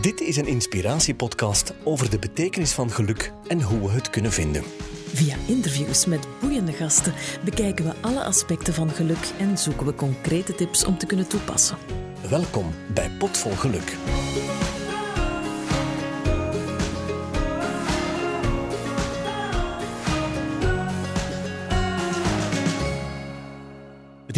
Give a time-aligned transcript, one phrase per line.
[0.00, 4.62] Dit is een inspiratiepodcast over de betekenis van geluk en hoe we het kunnen vinden.
[5.14, 10.54] Via interviews met boeiende gasten bekijken we alle aspecten van geluk en zoeken we concrete
[10.54, 11.76] tips om te kunnen toepassen.
[12.28, 13.96] Welkom bij Potvol Geluk.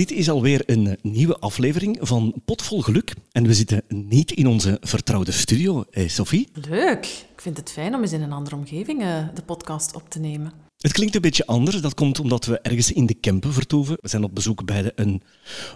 [0.01, 3.15] Dit is alweer een nieuwe aflevering van Potvol Geluk.
[3.33, 6.49] En we zitten niet in onze vertrouwde studio, eh, Sophie.
[6.69, 7.05] Leuk.
[7.33, 10.19] Ik vind het fijn om eens in een andere omgeving eh, de podcast op te
[10.19, 10.53] nemen.
[10.79, 11.81] Het klinkt een beetje anders.
[11.81, 13.97] Dat komt omdat we ergens in de Kempen vertoeven.
[14.01, 15.23] We zijn op bezoek bij een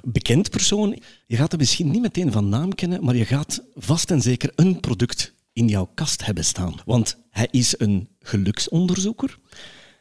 [0.03, 0.99] bekend persoon.
[1.27, 4.53] Je gaat hem misschien niet meteen van naam kennen, maar je gaat vast en zeker
[4.55, 6.75] een product in jouw kast hebben staan.
[6.85, 9.39] Want hij is een geluksonderzoeker.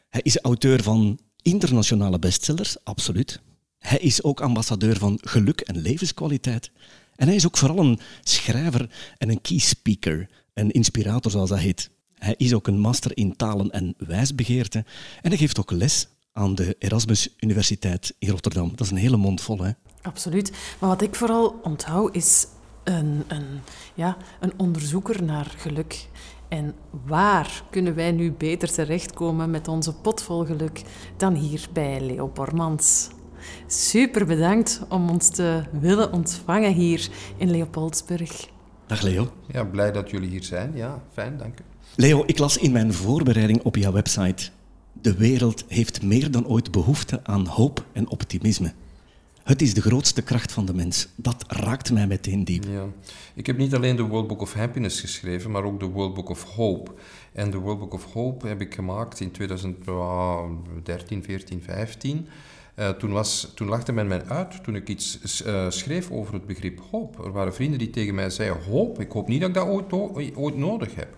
[0.08, 3.40] Hij is auteur van internationale bestsellers, absoluut.
[3.86, 6.70] Hij is ook ambassadeur van geluk en levenskwaliteit.
[7.16, 11.58] En hij is ook vooral een schrijver en een key speaker, een inspirator zoals dat
[11.58, 11.90] heet.
[12.14, 14.84] Hij is ook een master in talen en wijsbegeerte
[15.22, 18.70] en hij geeft ook les aan de Erasmus Universiteit in Rotterdam.
[18.70, 19.70] Dat is een hele mond vol, hè?
[20.02, 20.50] Absoluut.
[20.78, 22.46] Maar wat ik vooral onthoud is
[22.84, 23.60] een, een,
[23.94, 26.08] ja, een onderzoeker naar geluk.
[26.48, 26.74] En
[27.04, 30.82] waar kunnen wij nu beter terechtkomen met onze potvol geluk
[31.16, 33.08] dan hier bij Leo Bormans?
[33.66, 38.48] Super bedankt om ons te willen ontvangen hier in Leopoldsburg.
[38.86, 39.32] Dag Leo.
[39.52, 40.72] Ja, blij dat jullie hier zijn.
[40.74, 41.62] Ja, fijn, dank u.
[41.96, 44.50] Leo, ik las in mijn voorbereiding op jouw website:
[44.92, 48.72] De wereld heeft meer dan ooit behoefte aan hoop en optimisme.
[49.44, 51.08] Het is de grootste kracht van de mens.
[51.16, 52.64] Dat raakt mij meteen diep.
[52.64, 52.86] Ja.
[53.34, 56.28] Ik heb niet alleen de World Book of Happiness geschreven, maar ook de World Book
[56.28, 56.90] of Hope.
[57.32, 62.26] En de World Book of Hope heb ik gemaakt in 2013, 14, 15.
[62.78, 66.46] Uh, toen, was, toen lachte men mij uit toen ik iets uh, schreef over het
[66.46, 67.24] begrip hoop.
[67.24, 69.92] Er waren vrienden die tegen mij zeiden: Hoop, ik hoop niet dat ik dat ooit,
[70.36, 71.16] ooit nodig heb.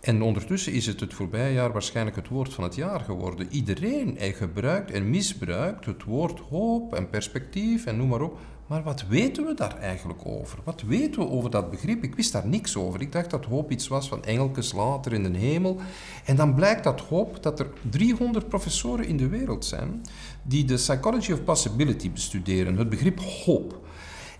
[0.00, 3.46] En ondertussen is het het voorbije jaar waarschijnlijk het woord van het jaar geworden.
[3.50, 8.38] Iedereen gebruikt en misbruikt het woord hoop en perspectief en noem maar op.
[8.70, 10.58] Maar wat weten we daar eigenlijk over?
[10.64, 12.02] Wat weten we over dat begrip?
[12.02, 13.00] Ik wist daar niks over.
[13.00, 15.80] Ik dacht dat hoop iets was van engeltjes later in de hemel.
[16.24, 20.02] En dan blijkt dat hoop dat er 300 professoren in de wereld zijn
[20.42, 23.88] die de psychology of possibility bestuderen, het begrip hoop.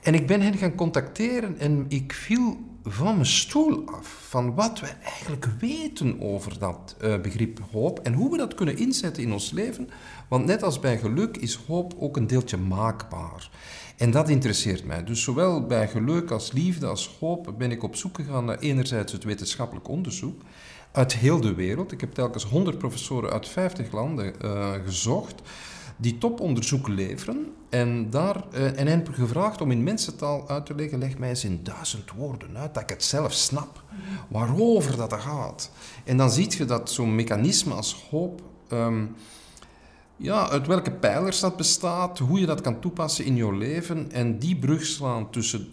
[0.02, 4.80] En ik ben hen gaan contacteren en ik viel van mijn stoel af van wat
[4.80, 9.32] we eigenlijk weten over dat uh, begrip hoop en hoe we dat kunnen inzetten in
[9.32, 9.88] ons leven.
[10.28, 13.50] Want net als bij geluk is hoop ook een deeltje maakbaar.
[13.96, 15.04] En dat interesseert mij.
[15.04, 19.12] Dus zowel bij geluk als liefde als hoop ben ik op zoek gegaan naar enerzijds
[19.12, 20.42] het wetenschappelijk onderzoek
[20.92, 21.92] uit heel de wereld.
[21.92, 25.42] Ik heb telkens 100 professoren uit 50 landen uh, gezocht
[26.00, 30.98] die toponderzoek leveren en, daar, uh, en hen gevraagd om in mensentaal uit te leggen,
[30.98, 33.82] leg mij eens in duizend woorden uit, dat ik het zelf snap,
[34.28, 35.70] waarover dat gaat.
[36.04, 39.14] En dan zie je dat zo'n mechanisme als hoop, um,
[40.16, 44.38] ja, uit welke pijlers dat bestaat, hoe je dat kan toepassen in jouw leven en
[44.38, 45.70] die brug slaan tussen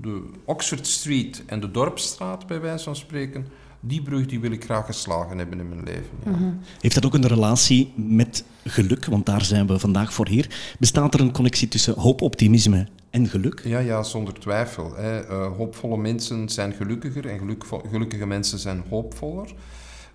[0.00, 3.46] de Oxford Street en de Dorpstraat, bij wijze van spreken,
[3.80, 6.18] die brug die wil ik graag geslagen hebben in mijn leven.
[6.24, 6.30] Ja.
[6.30, 6.52] Mhm.
[6.80, 9.04] Heeft dat ook een relatie met geluk?
[9.04, 10.74] Want daar zijn we vandaag voor hier.
[10.78, 13.60] Bestaat er een connectie tussen hoop, optimisme en geluk?
[13.64, 14.94] Ja, ja zonder twijfel.
[14.96, 15.30] Hè.
[15.30, 17.56] Uh, hoopvolle mensen zijn gelukkiger en
[17.90, 19.54] gelukkige mensen zijn hoopvoller.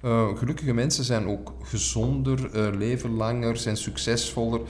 [0.05, 4.61] Uh, gelukkige mensen zijn ook gezonder, uh, leven langer, zijn succesvoller.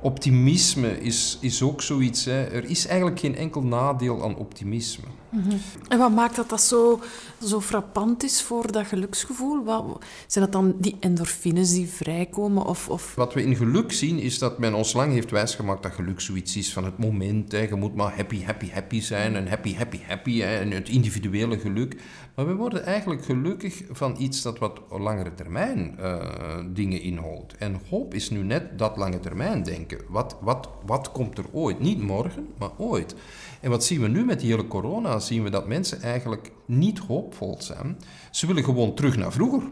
[0.00, 2.24] Optimisme is, is ook zoiets.
[2.24, 2.44] Hè.
[2.44, 5.04] Er is eigenlijk geen enkel nadeel aan optimisme.
[5.30, 5.60] -hmm.
[5.88, 7.00] En wat maakt dat dat zo,
[7.42, 9.64] zo frappant is voor dat geluksgevoel?
[9.64, 9.84] Wat,
[10.26, 12.64] zijn dat dan die endorfines die vrijkomen?
[12.64, 13.14] Of, of...
[13.14, 16.56] Wat we in geluk zien, is dat men ons lang heeft wijsgemaakt dat geluk zoiets
[16.56, 17.52] is van het moment.
[17.52, 20.42] Je moet maar happy, happy, happy zijn en happy, happy, happy.
[20.42, 21.96] En het individuele geluk.
[22.34, 27.56] Maar we worden eigenlijk gelukkig van iets dat wat langere termijn uh, dingen inhoudt.
[27.56, 29.98] En hoop is nu net dat lange termijn denken.
[30.08, 31.80] Wat, wat, wat komt er ooit?
[31.80, 33.14] Niet morgen, maar ooit.
[33.60, 35.18] En wat zien we nu met die hele corona?
[35.18, 37.98] Zien we dat mensen eigenlijk niet hoopvol zijn.
[38.30, 39.62] Ze willen gewoon terug naar vroeger.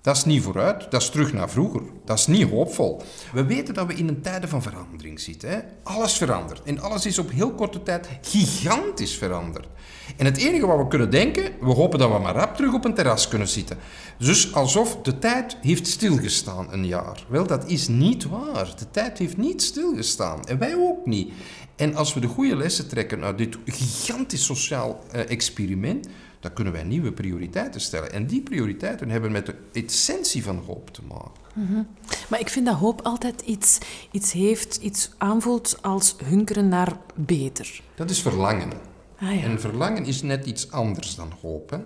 [0.00, 1.82] Dat is niet vooruit, dat is terug naar vroeger.
[2.04, 3.02] Dat is niet hoopvol.
[3.32, 5.50] We weten dat we in een tijden van verandering zitten.
[5.50, 5.58] Hè?
[5.82, 6.62] Alles verandert.
[6.62, 9.68] En alles is op heel korte tijd gigantisch veranderd.
[10.16, 12.84] En het enige wat we kunnen denken, we hopen dat we maar rap terug op
[12.84, 13.76] een terras kunnen zitten.
[14.18, 17.26] Dus alsof de tijd heeft stilgestaan een jaar.
[17.28, 18.72] Wel, dat is niet waar.
[18.78, 20.44] De tijd heeft niet stilgestaan.
[20.46, 21.32] En wij ook niet.
[21.78, 26.08] En als we de goede lessen trekken uit dit gigantisch sociaal uh, experiment,
[26.40, 28.12] dan kunnen wij nieuwe prioriteiten stellen.
[28.12, 31.30] En die prioriteiten hebben met de essentie van hoop te maken.
[31.54, 31.86] Mm -hmm.
[32.28, 33.78] Maar ik vind dat hoop altijd iets,
[34.10, 37.80] iets heeft, iets aanvoelt als hunkeren naar beter.
[37.94, 38.72] Dat is verlangen.
[39.18, 39.42] Ah, ja.
[39.42, 41.70] En verlangen is net iets anders dan hoop.
[41.70, 41.78] Hè.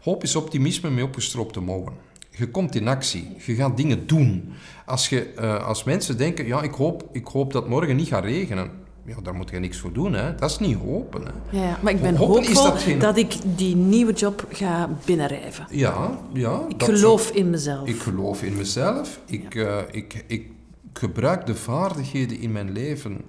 [0.00, 1.92] Hoop is optimisme met opgestroopte mouwen.
[2.30, 4.52] Je komt in actie, je gaat dingen doen.
[4.86, 8.24] Als, je, eh, als mensen denken, ja, ik hoop, ik hoop dat morgen niet gaat
[8.24, 8.86] regenen.
[9.08, 10.12] Ja, daar moet je niks voor doen.
[10.12, 10.34] Hè.
[10.34, 11.22] Dat is niet hopen.
[11.22, 11.58] Hè.
[11.58, 15.66] Ja, maar ik ben Hopen hoopvol dat geen- dat ik die nieuwe job ga binnenrijven.
[15.70, 16.62] Ja, ja.
[16.68, 17.88] Ik geloof in mezelf.
[17.88, 19.20] Ik geloof in mezelf.
[19.26, 20.46] Ik, eh, ik, ik
[20.92, 23.20] gebruik de vaardigheden in mijn leven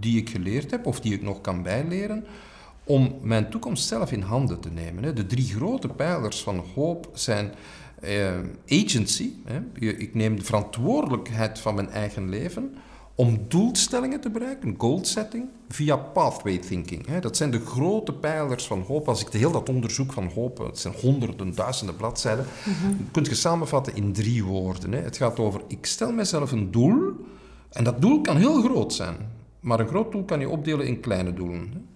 [0.00, 2.24] die ik geleerd heb of die ik nog kan bijleren,
[2.84, 5.04] om mijn toekomst zelf in handen te nemen.
[5.04, 5.12] Hè.
[5.12, 7.50] De drie grote pijlers van hoop zijn
[8.00, 8.30] eh,
[8.68, 9.30] agency.
[9.78, 12.74] Ik neem de verantwoordelijkheid van mijn eigen leven
[13.18, 17.18] om doelstellingen te bereiken, goal setting, via pathway thinking.
[17.20, 19.08] Dat zijn de grote pijlers van hoop.
[19.08, 22.46] Als ik de heel dat onderzoek van hoop, het zijn honderden, duizenden bladzijden,
[23.12, 24.92] kun je samenvatten in drie woorden.
[24.92, 27.12] Het gaat over, ik stel mezelf een doel,
[27.70, 29.16] en dat doel kan heel groot zijn,
[29.60, 31.88] maar een groot doel kan je opdelen in kleine doelen.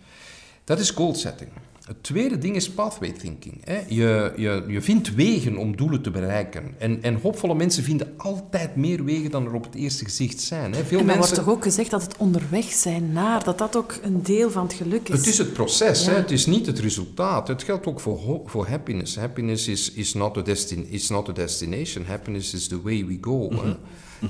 [0.65, 1.51] Dat is goal setting.
[1.83, 3.61] Het tweede ding is pathway thinking.
[3.65, 3.81] Hè.
[3.89, 6.75] Je, je, je vindt wegen om doelen te bereiken.
[6.79, 10.73] En, en hoopvolle mensen vinden altijd meer wegen dan er op het eerste gezicht zijn.
[10.73, 10.85] Hè.
[10.85, 11.35] Veel en dan mensen...
[11.35, 14.63] wordt toch ook gezegd dat het onderweg zijn naar, dat dat ook een deel van
[14.63, 15.17] het geluk is.
[15.17, 16.11] Het is het proces, Ja.
[16.11, 16.17] hè?
[16.17, 17.49] het is niet het resultaat.
[17.49, 19.17] Het geldt ook voor, voor happiness.
[19.17, 20.43] Happiness is, is, not a
[20.91, 22.05] is not a destination.
[22.05, 23.51] Happiness is the way we go.
[23.51, 23.77] hè.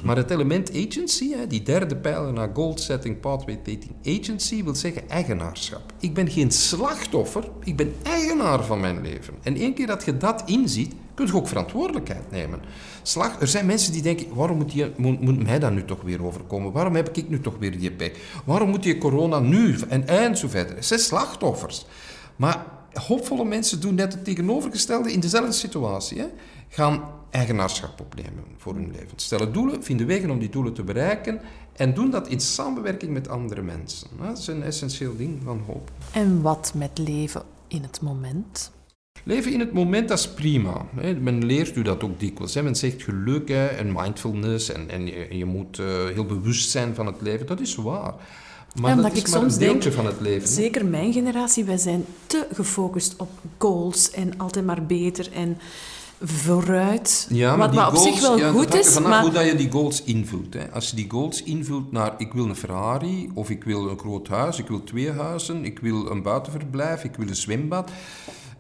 [0.03, 5.09] Maar het element agency, die derde pijler naar goal setting, pathway dating, agency wil zeggen
[5.09, 5.93] eigenaarschap.
[6.01, 9.35] Ik ben geen slachtoffer, ik ben eigenaar van mijn leven.
[9.43, 12.61] En één keer dat je dat inziet, kun je ook verantwoordelijkheid nemen.
[13.41, 16.73] Er zijn mensen die denken, waarom moet, die, moet, mij dat nu toch weer overkomen?
[16.73, 18.13] Waarom heb ik nu toch weer die pech?
[18.45, 19.77] Waarom moet die corona nu?
[19.89, 20.77] En, en zo verder.
[20.77, 21.87] Het zijn slachtoffers.
[22.37, 26.19] Maar hoopvolle mensen doen net het tegenovergestelde in dezelfde situatie.
[26.19, 26.27] Hè?
[26.69, 29.13] Gaan eigenaarschap opnemen voor hun leven.
[29.17, 31.41] Stellen doelen, vinden wegen om die doelen te bereiken
[31.73, 34.09] en doen dat in samenwerking met andere mensen.
[34.21, 35.91] Dat is een essentieel ding van hoop.
[36.13, 38.73] En wat met leven in het moment?
[39.25, 40.87] Leven in het moment, dat is prima.
[41.21, 42.55] Men leert u dat ook dikwijls.
[42.55, 45.07] Men zegt geluk en mindfulness en, en
[45.37, 47.47] je, moet eh, heel bewust zijn van het leven.
[47.47, 48.15] Dat is waar.
[48.81, 50.49] Maar Ja, dat is ik maar soms een deeltje denk, van het leven.
[50.49, 55.59] Zeker mijn generatie, wij zijn te gefocust op goals en altijd maar beter en
[56.25, 57.27] vooruit.
[57.31, 59.23] Ja, maar wat maar op goals, zich wel ja, goed er is, vanaf maar...
[59.23, 60.55] hoe dat je die goals invult.
[60.55, 60.71] Hè.
[60.71, 64.29] Als je die goals invult naar ik wil een Ferrari, of ik wil een groot
[64.29, 67.91] huis, ik wil twee huizen, ik wil een buitenverblijf, ik wil een zwembad.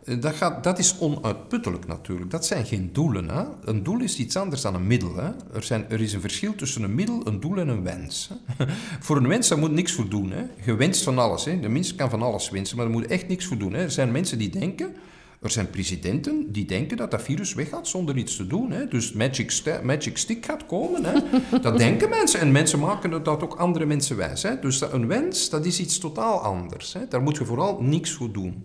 [0.05, 2.31] eh, Dat, gaat, dat is onuitputtelijk natuurlijk.
[2.31, 3.29] Dat zijn geen doelen.
[3.29, 3.43] Hè.
[3.65, 5.17] Een doel is iets anders dan een middel.
[5.17, 5.31] Hè.
[5.55, 8.31] Er, zijn, er is een verschil tussen een middel, een doel en een wens.
[8.47, 8.67] Hè.
[9.00, 10.31] Voor een wens, daar moet niks voor doen.
[10.31, 10.43] Hè.
[10.65, 11.44] Je wenst van alles.
[11.44, 11.61] Hè.
[11.61, 13.73] De mens kan van alles wensen, maar daar moet echt niks voor doen.
[13.73, 13.82] Hè.
[13.82, 14.94] Er zijn mensen die denken...
[15.43, 18.71] Er zijn presidenten die denken dat dat virus weggaat zonder iets te doen.
[18.71, 18.89] Hè.
[18.89, 21.05] Dus magic, magic stick gaat komen.
[21.05, 21.21] Hè.
[21.61, 22.41] Dat denken mensen.
[22.41, 24.43] En mensen maken dat ook andere mensen wijs.
[24.43, 24.59] Hè.
[24.61, 26.93] Dus dat, een wens, dat is iets totaal anders.
[26.93, 27.09] Hè.
[27.09, 28.65] Daar moet je vooral niks voor doen.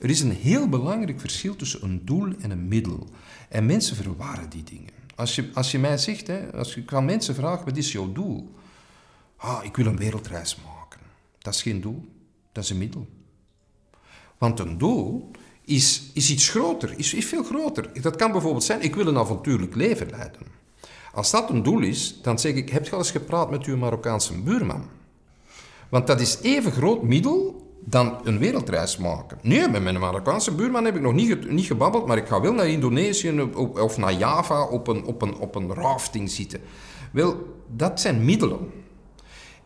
[0.00, 3.08] Er is een heel belangrijk verschil tussen een doel en een middel.
[3.48, 4.92] En mensen verwarren die dingen.
[5.14, 8.12] Als je, als je mij zegt, hè, als ik aan mensen vraag, wat is jouw
[8.12, 8.54] doel?
[9.36, 11.00] Ah, ik wil een wereldreis maken.
[11.38, 12.04] Dat is geen doel,
[12.52, 13.06] dat is een middel.
[14.38, 15.30] Want een doel
[15.64, 18.02] is, is iets groter, is, is veel groter.
[18.02, 20.40] Dat kan bijvoorbeeld zijn, ik wil een avontuurlijk leven leiden.
[21.12, 23.76] Als dat een doel is, dan zeg ik, heb je al eens gepraat met uw
[23.76, 24.88] Marokkaanse buurman?
[25.88, 29.38] Want dat is even groot middel dan een wereldreis maken.
[29.42, 32.52] Nee, met mijn Marokkaanse buurman heb ik nog niet, niet gebabbeld, maar ik ga wel
[32.52, 33.40] naar Indonesië
[33.74, 36.60] of naar Java op een, op, een, op een rafting zitten.
[37.12, 38.70] Wel, dat zijn middelen.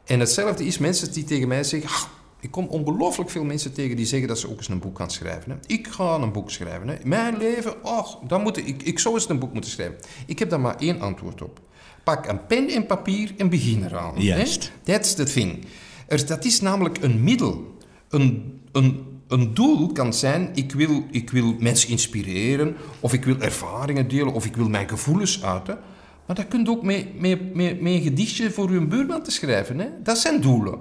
[0.05, 2.09] En hetzelfde is mensen die tegen mij zeggen...
[2.38, 4.99] "Ah, ik kom ongelooflijk veel mensen tegen die zeggen dat ze ook eens een boek
[4.99, 5.50] gaan schrijven.
[5.50, 5.57] Hè.
[5.66, 6.88] Ik ga een boek schrijven.
[6.88, 6.95] Hè.
[7.04, 9.97] Mijn leven, och, dan moet ik, ik zou eens een boek moeten schrijven.
[10.26, 11.61] Ik heb daar maar één antwoord op.
[12.04, 14.14] Pak een pen en papier en begin eraan.
[14.14, 14.21] hè.
[14.23, 14.73] Juist.
[14.83, 15.64] That's the thing.
[16.07, 17.76] Er, dat is namelijk een middel.
[18.09, 23.37] Een, een, een doel kan zijn, ik wil, ik wil mensen inspireren, of ik wil
[23.40, 25.78] ervaringen delen, of ik wil mijn gevoelens uiten.
[26.26, 29.78] Maar dat kunt ook met, met, met een gedichtje voor uw buurman te schrijven.
[29.78, 29.88] Hè?
[30.02, 30.78] Dat zijn doelen.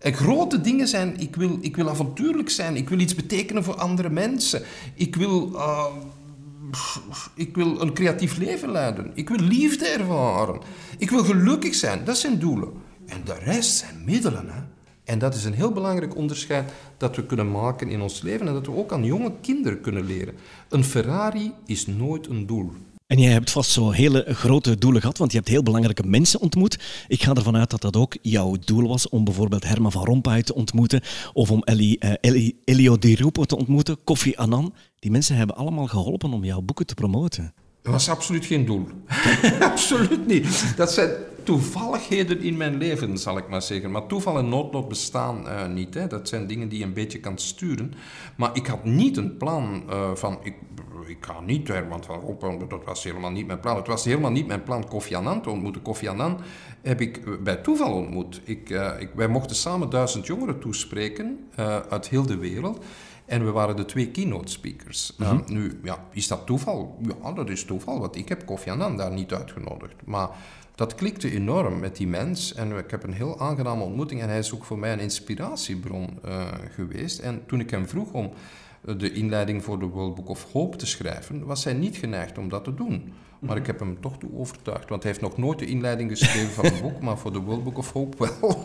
[0.00, 4.10] Grote dingen zijn, ik wil, ik wil avontuurlijk zijn, ik wil iets betekenen voor andere
[4.10, 4.62] mensen.
[4.94, 5.86] Ik wil, uh,
[7.34, 9.10] ik wil een creatief leven leiden.
[9.14, 10.60] Ik wil liefde ervaren.
[10.98, 12.04] Ik wil gelukkig zijn.
[12.04, 12.72] Dat zijn doelen.
[13.06, 14.48] En de rest zijn middelen.
[14.48, 14.60] Hè?
[15.04, 18.52] En dat is een heel belangrijk onderscheid dat we kunnen maken in ons leven en
[18.52, 20.34] dat we ook aan jonge kinderen kunnen leren.
[20.68, 22.72] Een Ferrari is nooit een doel.
[23.06, 26.40] En jij hebt vast zo hele grote doelen gehad, want je hebt heel belangrijke mensen
[26.40, 26.78] ontmoet.
[27.08, 30.42] Ik ga ervan uit dat dat ook jouw doel was om bijvoorbeeld Herman van Rompuy
[30.42, 31.00] te ontmoeten
[31.32, 34.74] of om Ellie, eh, Ellie, Elio Di Rupo te ontmoeten, Kofi Annan.
[34.98, 37.54] Die mensen hebben allemaal geholpen om jouw boeken te promoten.
[37.82, 38.86] Dat was absoluut geen doel.
[39.60, 40.76] absoluut niet.
[40.76, 41.10] Dat zijn,
[41.46, 43.90] toevalligheden in mijn leven, zal ik maar zeggen.
[43.90, 45.94] Maar toeval en noodlot bestaan uh, niet.
[45.94, 46.06] Hè.
[46.06, 47.94] Dat zijn dingen die je een beetje kan sturen.
[48.36, 50.38] Maar ik had niet een plan uh, van...
[50.42, 50.54] Ik,
[51.08, 53.76] ik ga niet Herman van Rompuy, dat was helemaal niet mijn plan.
[53.76, 55.82] Het was helemaal niet mijn plan Kofi Annan te ontmoeten.
[55.82, 56.40] Kofi Annan
[56.82, 58.40] heb ik bij toeval ontmoet.
[58.44, 61.48] Ik, uh, ik, wij mochten samen duizend jongeren toespreken
[61.88, 62.84] uit heel de wereld.
[63.24, 65.12] En we waren de twee keynote speakers.
[65.16, 65.38] Mm -hmm.
[65.38, 66.98] uh, nu, ja, is dat toeval?
[67.22, 69.94] Ja, dat is toeval, want ik heb Kofi Annan daar niet uitgenodigd.
[70.04, 70.28] Maar
[70.74, 74.38] dat klikte enorm met die mens en ik heb een heel aangename ontmoeting en hij
[74.38, 76.18] is ook voor mij een inspiratiebron
[76.74, 77.18] geweest.
[77.18, 78.32] En toen ik hem vroeg om
[78.86, 82.48] de inleiding voor de World Book of Hope te schrijven, was hij niet geneigd om
[82.48, 83.12] dat te doen.
[83.40, 86.50] Maar ik heb hem toch toe overtuigd, want hij heeft nog nooit de inleiding geschreven
[86.50, 88.64] van een boek, maar voor de World Book of Hope wel.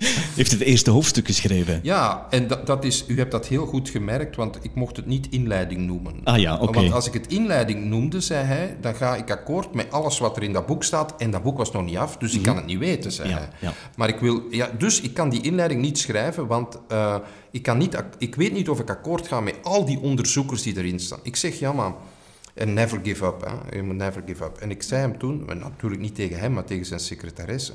[0.36, 1.80] heeft het eerste hoofdstuk geschreven?
[1.82, 5.06] Ja, en dat, dat is, u hebt dat heel goed gemerkt, want ik mocht het
[5.06, 6.20] niet inleiding noemen.
[6.24, 6.62] Ah ja, oké.
[6.62, 6.82] Okay.
[6.82, 10.36] Want als ik het inleiding noemde, zei hij, dan ga ik akkoord met alles wat
[10.36, 11.14] er in dat boek staat.
[11.16, 13.36] En dat boek was nog niet af, dus ik kan het niet weten, zei ja,
[13.36, 13.48] hij.
[13.58, 13.72] Ja.
[13.96, 17.16] Maar ik wil, ja, dus ik kan die inleiding niet schrijven, want uh,
[17.50, 20.76] ik, kan niet, ik weet niet of ik akkoord ga met al die onderzoekers die
[20.76, 21.20] erin staan.
[21.22, 21.92] Ik zeg, ja, maar...
[22.54, 23.76] En never give up, hè.
[23.76, 24.56] je moet never give up.
[24.56, 27.72] En ik zei hem toen, natuurlijk niet tegen hem, maar tegen zijn secretaresse,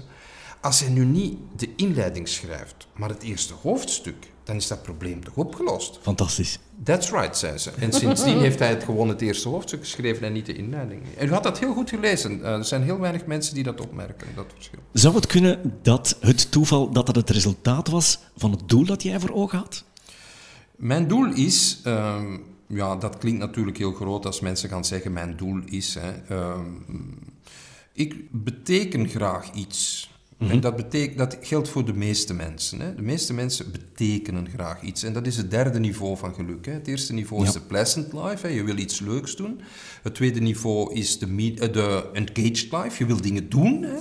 [0.66, 5.24] als hij nu niet de inleiding schrijft, maar het eerste hoofdstuk, dan is dat probleem
[5.24, 6.00] toch opgelost.
[6.02, 6.60] Fantastisch.
[6.84, 7.72] That's right, zei ze.
[7.72, 11.02] En sindsdien heeft hij het gewoon het eerste hoofdstuk geschreven en niet de inleiding.
[11.18, 12.40] En u had dat heel goed gelezen.
[12.40, 14.80] Uh, er zijn heel weinig mensen die dat opmerken, dat verschil.
[14.92, 19.04] Zou het kunnen dat het toeval dat dat het resultaat was van het doel dat
[19.04, 19.84] jij voor ogen had?
[20.76, 21.82] Mijn doel is...
[21.88, 22.22] Uh,
[22.68, 25.98] ja, dat klinkt natuurlijk heel groot als mensen gaan zeggen: Mijn doel is.
[26.00, 26.60] Hè, uh,
[27.94, 30.10] ik beteken graag iets.
[30.38, 30.56] Mm -hmm.
[30.56, 32.80] En dat, betekent, dat geldt voor de meeste mensen.
[32.80, 32.96] Hè.
[32.96, 35.04] De meeste mensen betekenen graag iets.
[35.04, 36.66] En dat is het derde niveau van geluk.
[36.66, 36.72] Hè.
[36.72, 37.48] Het eerste niveau ja.
[37.48, 38.48] is de pleasant life.
[38.48, 38.54] Hè.
[38.54, 39.62] Je wil iets leuks doen.
[40.04, 42.96] Het tweede niveau is de, de engaged life.
[42.98, 43.84] Je wil dingen doen.
[43.84, 43.98] Hè.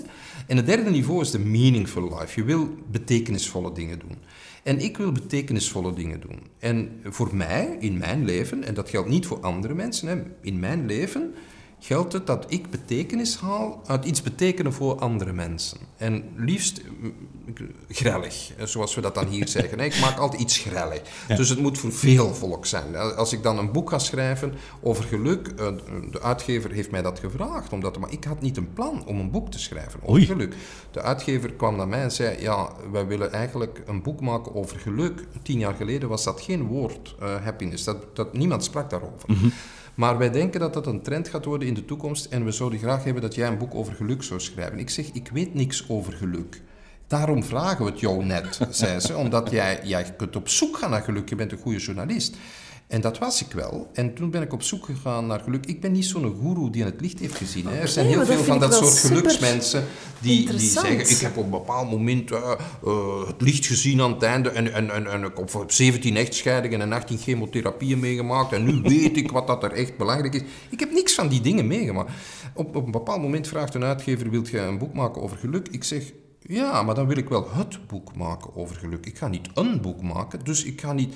[0.47, 2.41] En het derde niveau is de meaningful life.
[2.41, 4.17] Je wil betekenisvolle dingen doen.
[4.63, 6.39] En ik wil betekenisvolle dingen doen.
[6.59, 10.59] En voor mij, in mijn leven, en dat geldt niet voor andere mensen, hè, in
[10.59, 11.35] mijn leven
[11.79, 15.79] geldt het dat ik betekenis haal uit iets betekenen voor andere mensen.
[15.97, 16.81] En liefst
[17.89, 19.81] grellig, zoals we dat dan hier zeggen.
[19.81, 21.01] Ik maak altijd iets grellig.
[21.29, 21.37] Ja.
[21.37, 22.97] Dus het moet voor veel volk zijn.
[22.97, 25.57] Als ik dan een boek ga schrijven over geluk,
[26.11, 29.31] de uitgever heeft mij dat gevraagd, omdat, maar ik had niet een plan om een
[29.31, 30.27] boek te schrijven over Oei.
[30.27, 30.55] geluk.
[30.91, 34.79] De uitgever kwam naar mij en zei, ja, wij willen eigenlijk een boek maken over
[34.79, 35.25] geluk.
[35.43, 37.85] Tien jaar geleden was dat geen woord, uh, happiness.
[37.85, 39.33] Dat, dat, niemand sprak daarover.
[39.33, 39.49] Mhm.
[39.95, 42.79] Maar wij denken dat dat een trend gaat worden in de toekomst en we zouden
[42.79, 44.79] graag hebben dat jij een boek over geluk zou schrijven.
[44.79, 46.63] Ik zeg, ik weet niks over geluk.
[47.07, 50.91] Daarom vragen we het jou net, zei ze, omdat jij, jij kunt op zoek gaan
[50.91, 52.37] naar geluk, je bent een goede journalist.
[52.87, 53.91] En dat was ik wel.
[53.93, 55.67] En toen ben ik op zoek gegaan naar geluk.
[55.67, 57.67] Ik ben niet zo'n goeroe die in het licht heeft gezien.
[57.67, 57.77] Hè.
[57.77, 59.85] Er zijn Nee, heel veel van dat soort geluksmensen
[60.21, 61.11] die, die zeggen...
[61.11, 62.53] Ik heb op een bepaald moment eh,
[62.85, 66.81] eh, het licht gezien aan het einde en, en, en, en ik heb 17 echtscheidingen
[66.81, 70.43] en 18 chemotherapieën meegemaakt en nu weet ik wat dat er echt belangrijk is.
[70.71, 72.11] Ik heb niks van die dingen meegemaakt.
[72.55, 75.69] Op, op een bepaald moment vraagt een uitgever, wilt je een boek maken over geluk?
[75.69, 76.13] Ik zeg...
[76.47, 79.07] Ja, maar dan wil ik wel het boek maken over geluk.
[79.07, 81.15] Ik ga niet een boek maken, dus ik ga niet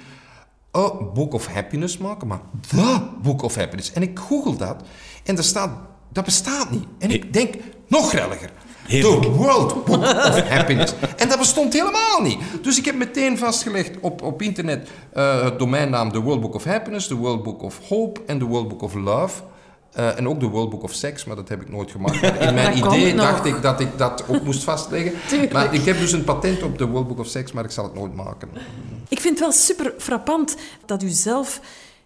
[0.79, 3.93] a book of happiness maken, maar the book of happiness.
[3.93, 4.83] En ik google dat
[5.25, 5.71] en er staat,
[6.13, 6.85] dat bestaat niet.
[6.99, 7.55] En ik denk,
[7.87, 8.13] nog.
[8.13, 8.51] Heerlijk.
[9.21, 10.95] The World Book of Happiness.
[11.17, 12.39] En dat bestond helemaal niet.
[12.63, 16.65] Dus ik heb meteen vastgelegd op, op internet uh, het domeinnaam The World Book of
[16.65, 19.43] Happiness, The World Book of Hope en The World Book of Love.
[19.99, 22.23] Uh, en ook de World Book of Sex, maar dat heb ik nooit gemaakt.
[22.23, 23.25] In mijn Dat idee nog.
[23.25, 25.13] dacht ik dat ik dat ook moest vastleggen.
[25.53, 27.85] Maar ik heb dus een patent op de World Book of Sex, maar ik zal
[27.85, 28.49] het nooit maken.
[29.09, 31.61] Ik vind het wel super frappant dat u zelf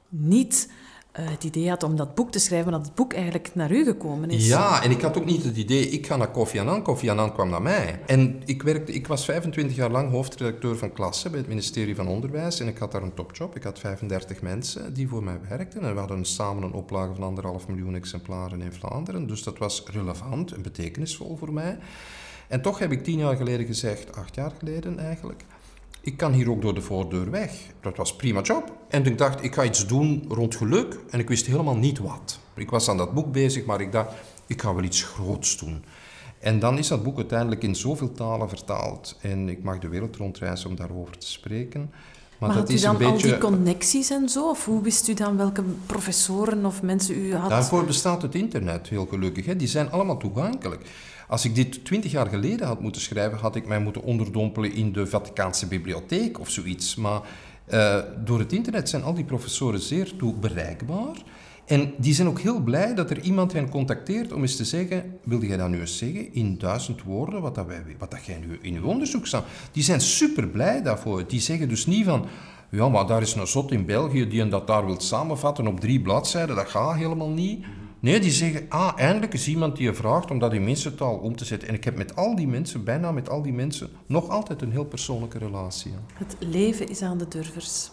[0.08, 0.74] niet eh,
[1.12, 3.84] het idee had om dat boek te schrijven, maar dat het boek eigenlijk naar u
[3.84, 4.46] gekomen is.
[4.46, 6.82] Ja, en ik had ook niet het idee, ik ga naar Kofi Annan.
[6.82, 8.00] Kofi Annan kwam naar mij.
[8.06, 12.08] En ik, werkte, ik was 25 jaar lang hoofdredacteur van klasse bij het ministerie van
[12.08, 12.60] Onderwijs.
[12.60, 13.56] En ik had daar een topjob.
[13.56, 15.82] Ik had 35 mensen die voor mij werkten.
[15.82, 19.26] En we hadden samen een oplage van anderhalf miljoen exemplaren in Vlaanderen.
[19.26, 21.78] Dus dat was relevant en betekenisvol voor mij.
[22.48, 25.44] En toch heb ik tien jaar geleden gezegd, acht jaar geleden eigenlijk...
[26.04, 27.52] Ik kan hier ook door de voordeur weg.
[27.80, 28.72] Dat was prima job.
[28.88, 30.98] En ik dacht, ik ga iets doen rond geluk.
[31.10, 32.38] En ik wist helemaal niet wat.
[32.54, 34.12] Ik was aan dat boek bezig, maar ik dacht,
[34.46, 35.84] ik ga wel iets groots doen.
[36.38, 39.18] En dan is dat boek uiteindelijk in zoveel talen vertaald.
[39.20, 41.80] En ik mag de wereld rondreizen om daarover te spreken.
[41.80, 41.90] Maar,
[42.38, 43.28] Maar dat had u is dan een al beetje...
[43.28, 44.48] die connecties en zo?
[44.48, 47.50] Of hoe wist u dan welke professoren of mensen u had?
[47.50, 49.46] Daarvoor bestaat het internet, heel gelukkig.
[49.46, 49.56] Hè.
[49.56, 50.86] Die zijn allemaal toegankelijk.
[51.32, 54.92] Als ik dit twintig jaar geleden had moeten schrijven, had ik mij moeten onderdompelen in
[54.92, 56.94] de Vaticaanse bibliotheek of zoiets.
[56.94, 57.20] Maar
[57.64, 61.22] eh, door het internet zijn al die professoren zeer toe bereikbaar.
[61.66, 65.18] En die zijn ook heel blij dat er iemand hen contacteert om eens te zeggen,
[65.24, 67.66] wilde jij dat nu eens zeggen in duizend woorden, wat, dat
[67.98, 69.44] wat dat jij nu in je onderzoek staat.
[69.72, 71.26] Die zijn super blij daarvoor.
[71.26, 72.26] Die zeggen dus niet van,
[72.70, 75.80] ja, maar daar is een zot in België die en dat daar wil samenvatten op
[75.80, 77.64] drie bladzijden, dat gaat helemaal niet.
[78.02, 81.36] Nee, die zeggen, ah, eindelijk is iemand die je vraagt om dat in mensentaal om
[81.36, 81.68] te zetten.
[81.68, 84.70] En ik heb met al die mensen, bijna met al die mensen, nog altijd een
[84.70, 85.92] heel persoonlijke relatie.
[86.14, 87.90] Het leven is aan de durvers.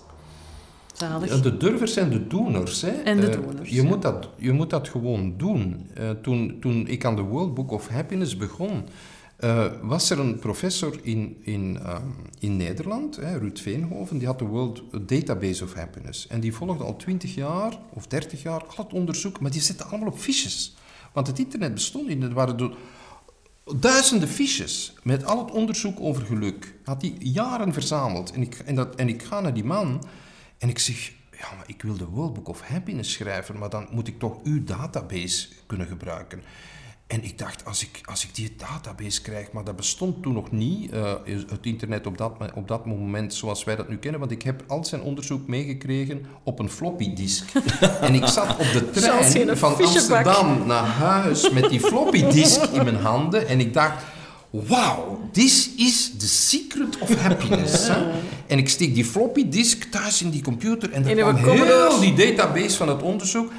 [0.93, 1.41] Zalig.
[1.41, 2.81] De durvers en de doeners.
[2.81, 2.89] Hè.
[2.89, 5.89] En de eh, doeners, je, moet dat, je moet dat gewoon doen.
[5.99, 8.83] Uh, toen, toen ik aan de World Book of Happiness begon,
[9.39, 11.97] uh, was er een professor in, in, uh,
[12.39, 16.27] in Nederland, hè, Ruud Veenhoven, die had de World Database of Happiness.
[16.27, 20.07] En die volgde al 20 jaar of 30 jaar het onderzoek, maar die zette allemaal
[20.07, 20.75] op fiches.
[21.13, 22.23] Want het internet bestond niet.
[22.23, 22.75] Er waren de,
[23.75, 26.75] duizenden fiches met al het onderzoek over geluk.
[26.83, 28.31] Had hij jaren verzameld.
[28.31, 30.03] En ik, en, dat, en ik ga naar die man
[30.57, 33.87] en ik zeg, ja, maar ik wil de World Book of Happiness schrijven, maar dan
[33.91, 36.41] moet ik toch uw database kunnen gebruiken.
[37.09, 40.51] En ik dacht, als ik, als ik die database krijg, maar dat bestond toen nog
[40.51, 44.31] niet, uh, het internet op dat, op dat moment zoals wij dat nu kennen, want
[44.31, 47.51] ik heb al zijn onderzoek meegekregen op een floppy disk.
[48.01, 52.83] en ik zat op de trein van Amsterdam naar huis met die floppy disk in
[52.83, 54.03] mijn handen en ik dacht,
[54.49, 57.89] wauw, this is the secret of happiness.
[58.47, 62.13] En ik steek die floppy disk thuis in die computer en dan kwam heel die
[62.13, 63.51] database van het onderzoek.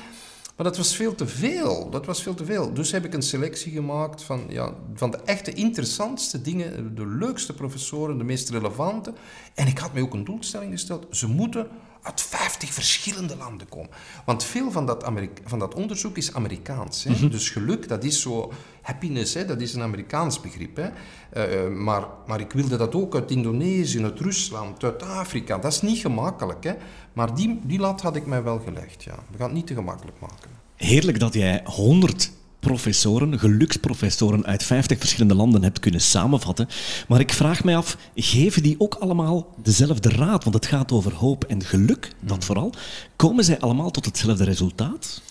[0.61, 1.91] Maar dat was veel te veel.
[1.91, 2.73] Dat was veel te veel.
[2.73, 7.55] Dus heb ik een selectie gemaakt van, ja, van de echte interessantste dingen, de leukste
[7.55, 9.13] professoren, de meest relevante.
[9.55, 11.07] En ik had me ook een doelstelling gesteld.
[11.11, 11.69] Ze moeten
[12.03, 13.91] uit 50 verschillende landen komen.
[14.25, 15.11] Want veel van dat,
[15.45, 17.05] van dat onderzoek is Amerikaans.
[17.05, 17.11] Hè?
[17.11, 17.29] Mhm.
[17.29, 18.53] Dus geluk, dat is zo...
[18.83, 19.45] Happiness, hè?
[19.45, 20.77] dat is een Amerikaans begrip.
[20.77, 20.89] Hè?
[20.89, 25.59] Uh, maar, maar ik wilde dat ook uit Indonesië, uit Rusland, uit Afrika.
[25.59, 26.65] Dat is niet gemakkelijk.
[26.65, 26.75] Hè?
[27.13, 29.03] Maar die, die lat had ik mij wel gelegd.
[29.03, 29.15] Ja.
[29.31, 30.51] We gaan het niet te gemakkelijk maken.
[30.77, 36.69] Heerlijk dat jij 100 professoren, geluksprofessoren uit 50 verschillende landen hebt kunnen samenvatten.
[37.09, 40.45] Maar ik vraag mij af, geven die ook allemaal dezelfde raad?
[40.45, 42.43] Want het gaat over hoop en geluk, dat hmm.
[42.43, 42.73] vooral.
[43.17, 45.23] Komen zij allemaal tot hetzelfde resultaat?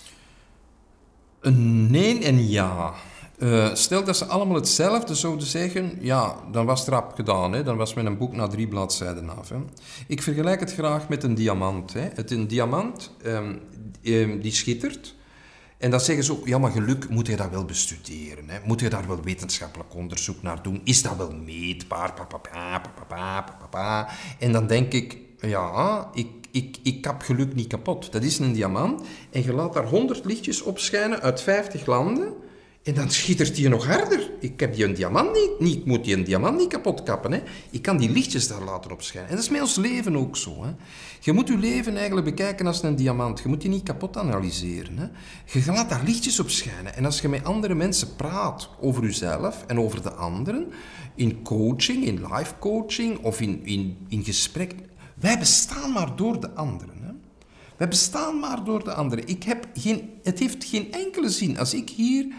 [1.52, 2.94] Nee en ja.
[3.40, 7.54] Uh, stel dat ze allemaal hetzelfde zouden zeggen, ja, dan was het rap gedaan.
[7.54, 7.64] Hè?
[7.64, 9.50] Dan was mijn boek na drie bladzijden af.
[9.50, 9.56] Hè?
[10.08, 11.94] Ik vergelijk het graag met een diamant.
[11.94, 12.10] Hè?
[12.14, 13.62] Het, een diamant um,
[14.04, 15.16] um, die schittert,
[15.80, 18.50] en dan zeggen ze ook, ja, maar geluk moet je dat wel bestuderen.
[18.50, 18.60] Hè?
[18.64, 20.82] Moet je daar wel wetenschappelijk onderzoek naar doen?
[20.84, 22.14] Is dat wel meetbaar?
[24.40, 28.12] En dan denk ik, ja, ik, ik, ik kap geluk niet kapot.
[28.12, 29.02] Dat is een diamant.
[29.32, 32.34] En je laat daar 100 lichtjes opschijnen uit 50 landen.
[32.84, 34.32] En dan schittert die nog harder.
[34.40, 37.32] Ik heb die een diamant niet, niet moet die een diamant niet kapot kappen.
[37.32, 37.42] Hè.
[37.70, 39.30] Ik kan die lichtjes daar laten opschijnen.
[39.30, 40.64] En dat is met ons leven ook zo.
[40.64, 40.72] Hè.
[41.20, 43.40] Je moet je leven eigenlijk bekijken als een diamant.
[43.40, 44.98] Je moet die niet kapot analyseren.
[44.98, 45.06] Hè.
[45.60, 46.96] Je laat daar lichtjes op schijnen.
[46.96, 50.68] En als je met andere mensen praat over jezelf en over de anderen,
[51.16, 54.76] in coaching, in life coaching of in, in, in gesprek,
[55.14, 56.96] wij bestaan maar door de anderen.
[57.02, 57.12] Hè.
[57.78, 59.28] Wij bestaan maar door de anderen.
[59.28, 62.34] Ik heb geen, het heeft geen enkele zin als ik hier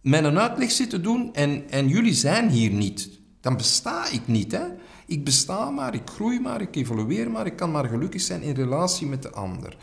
[0.00, 3.10] mijn uitleg zit te doen en, en jullie zijn hier niet.
[3.40, 4.52] Dan besta ik niet.
[4.52, 4.66] Hè?
[5.06, 8.54] Ik besta maar, ik groei maar, ik evolueer maar, ik kan maar gelukkig zijn in
[8.54, 9.76] relatie met de ander.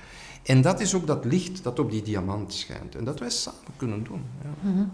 [0.43, 2.95] En dat is ook dat licht dat op die diamant schijnt.
[2.95, 4.21] En dat wij samen kunnen doen.
[4.43, 4.69] Ja.
[4.69, 4.85] Mhm.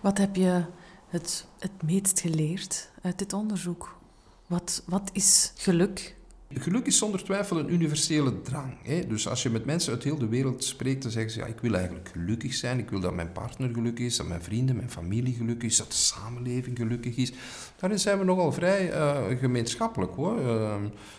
[0.00, 0.64] Wat heb je
[1.08, 3.98] het, het meest geleerd uit dit onderzoek?
[4.46, 6.16] Wat, wat is geluk?
[6.54, 8.76] Geluk is zonder twijfel een universele drang.
[8.82, 9.06] Hè?
[9.06, 11.60] Dus als je met mensen uit heel de wereld spreekt, dan zeggen ze: ja, Ik
[11.60, 12.78] wil eigenlijk gelukkig zijn.
[12.78, 15.86] Ik wil dat mijn partner gelukkig is, dat mijn vrienden, mijn familie gelukkig is, dat
[15.86, 17.32] de samenleving gelukkig is.
[17.76, 20.40] Daarin zijn we nogal vrij uh, gemeenschappelijk hoor.
[20.40, 20.74] Uh,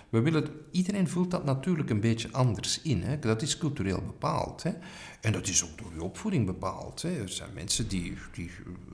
[0.10, 3.02] we willen, iedereen voelt dat natuurlijk een beetje anders in.
[3.04, 3.20] Hè?
[3.20, 4.64] Dat is cultureel bepaald.
[4.64, 4.72] Hè?
[5.22, 7.02] En dat is ook door je opvoeding bepaald.
[7.02, 7.22] Hè?
[7.22, 8.52] Er zijn mensen die, die.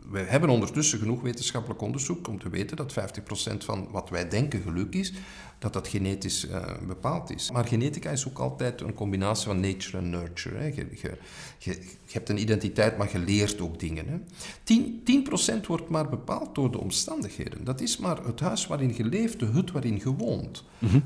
[0.09, 4.61] Wij hebben ondertussen genoeg wetenschappelijk onderzoek om te weten dat 50% van wat wij denken
[4.61, 5.13] geluk is
[5.59, 7.51] dat dat genetisch uh, bepaald is.
[7.51, 10.57] Maar genetica is ook altijd een combinatie van nature en nurture.
[10.57, 10.65] Hè.
[10.65, 11.17] Je, je,
[11.57, 11.71] je,
[12.05, 14.07] je, hebt een identiteit, maar je leert ook dingen.
[14.07, 14.17] Hè.
[14.17, 15.27] 10%, 10
[15.67, 17.63] wordt maar bepaald door de omstandigheden.
[17.63, 20.63] Dat is maar het huis waarin je leeft, de hut waarin je woont.
[20.79, 21.03] Mm -hmm.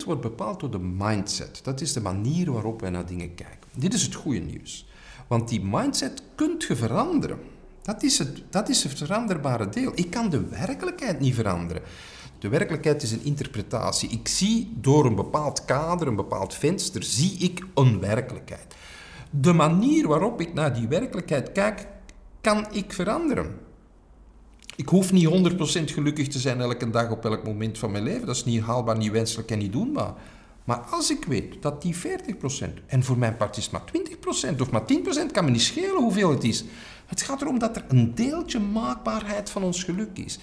[0.00, 1.60] 40% wordt bepaald door de mindset.
[1.62, 3.68] Dat is de manier waarop wij naar dingen kijken.
[3.76, 4.86] Dit is het goede nieuws.
[5.26, 7.38] Want die mindset kunt je veranderen.
[7.82, 9.92] Dat is, het, dat is het veranderbare deel.
[9.94, 11.82] Ik kan de werkelijkheid niet veranderen.
[12.38, 14.08] De werkelijkheid is een interpretatie.
[14.08, 18.74] Ik zie door een bepaald kader, een bepaald venster, zie ik een werkelijkheid.
[19.30, 21.86] De manier waarop ik naar die werkelijkheid kijk,
[22.40, 23.56] kan ik veranderen.
[24.76, 28.26] Ik hoef niet 100% gelukkig te zijn elke dag op elk moment van mijn leven.
[28.26, 30.14] Dat is niet haalbaar, niet wenselijk en niet doenbaar.
[30.64, 31.98] Maar als ik weet dat die 40%,
[32.86, 33.82] en voor mijn part is maar
[34.54, 36.64] 20% of maar 10%, kan me niet schelen hoeveel het is.
[37.06, 40.38] Het gaat erom dat er een deeltje maakbaarheid van ons geluk is.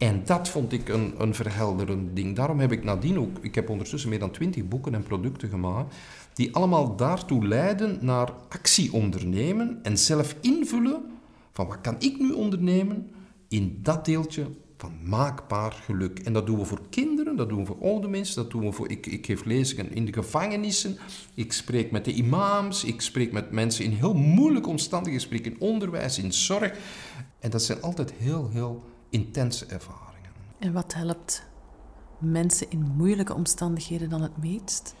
[0.00, 2.36] En dat vond ik een, een verhelderend ding.
[2.36, 5.94] Daarom heb ik nadien ook, ik heb ondertussen meer dan 20 boeken en producten gemaakt,
[6.34, 11.02] die allemaal daartoe leiden naar actie ondernemen en zelf invullen
[11.52, 13.10] van wat kan ik nu ondernemen
[13.48, 16.18] in dat deeltje van maakbaar geluk.
[16.18, 18.72] En dat doen we voor kinderen, dat doen we voor oude mensen, dat doen we
[18.72, 18.90] voor...
[18.90, 20.96] Ik, ik geef lezingen in de gevangenissen,
[21.34, 25.54] ik spreek met de imams, ik spreek met mensen in heel moeilijke omstandigheden, ik spreek
[25.54, 26.78] in onderwijs, in zorg.
[27.38, 30.30] En dat zijn altijd heel, heel intense ervaringen.
[30.58, 31.46] En wat helpt
[32.18, 34.94] mensen in moeilijke omstandigheden dan het meest?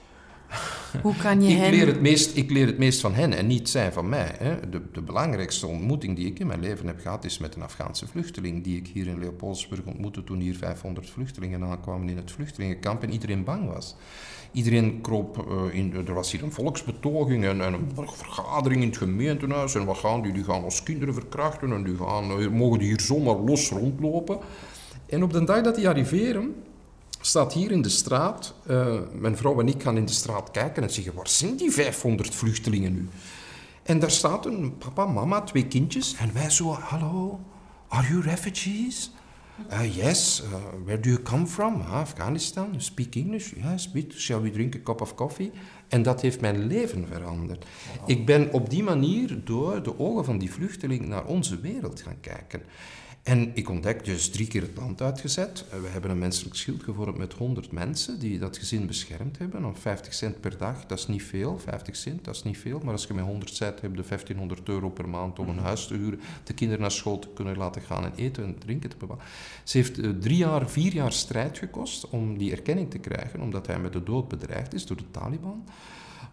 [1.02, 1.70] Hoe kan je ik, hen...
[1.70, 4.34] leer het meest, ik leer het meest van hen en niet zij van mij.
[4.38, 4.68] Hè.
[4.70, 8.06] De, de belangrijkste ontmoeting die ik in mijn leven heb gehad is met een Afghaanse
[8.06, 13.02] vluchteling die ik hier in Leopoldsburg ontmoette toen hier 500 vluchtelingen aankwamen in het vluchtelingenkamp
[13.02, 13.96] en iedereen bang was.
[14.52, 18.98] Iedereen kroop uh, in, er was hier een volksbetoging en, en, een vergadering in het
[18.98, 20.32] gemeentehuis en wat gaan die?
[20.32, 24.38] Die gaan ons kinderen verkrachten en die gaan, uh, mogen die hier zomaar los rondlopen.
[25.06, 26.54] En op de dag dat die arriveren,
[27.20, 28.54] staat hier in de straat.
[28.70, 31.70] Uh, mijn vrouw en ik gaan in de straat kijken en zeggen: waar zijn die
[31.70, 33.08] 500 vluchtelingen nu?
[33.82, 36.14] En daar staat een papa, mama, twee kindjes.
[36.18, 37.40] En wij zo: hallo,
[37.88, 39.10] are you refugees?
[39.72, 40.48] Uh, yes, uh,
[40.84, 41.80] where do you come from?
[41.80, 43.52] Ah, Afghanistan, you speak English?
[43.52, 44.12] Yes, bit.
[44.12, 45.52] Shall we drink a cup of coffee?
[45.88, 47.64] En dat heeft mijn leven veranderd.
[47.98, 48.10] Wow.
[48.10, 52.20] Ik ben op die manier door de ogen van die vluchteling naar onze wereld gaan
[52.20, 52.62] kijken.
[53.22, 55.64] En ik ontdekte dus drie keer het land uitgezet.
[55.70, 59.64] We hebben een menselijk schild gevormd met 100 mensen die dat gezin beschermd hebben.
[59.64, 61.58] Om 50 cent per dag, dat is niet veel.
[61.58, 62.80] 50 cent, dat is niet veel.
[62.84, 65.86] Maar als je met 100 cent hebt, je 1500 euro per maand om een huis
[65.86, 68.96] te huren, de kinderen naar school te kunnen laten gaan en eten en drinken te
[68.96, 69.24] bepalen.
[69.64, 73.66] Ze heeft uh, drie jaar, vier jaar strijd gekost om die erkenning te krijgen, omdat
[73.66, 75.64] hij met de dood bedreigd is door de Taliban.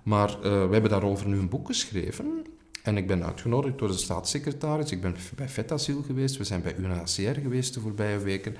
[0.03, 2.45] Maar uh, we hebben daarover nu een boek geschreven.
[2.87, 4.91] En ik ben uitgenodigd door de staatssecretaris.
[4.91, 6.37] Ik ben bij VetAsiel geweest.
[6.37, 8.55] We zijn bij UNHCR geweest de voorbije weken.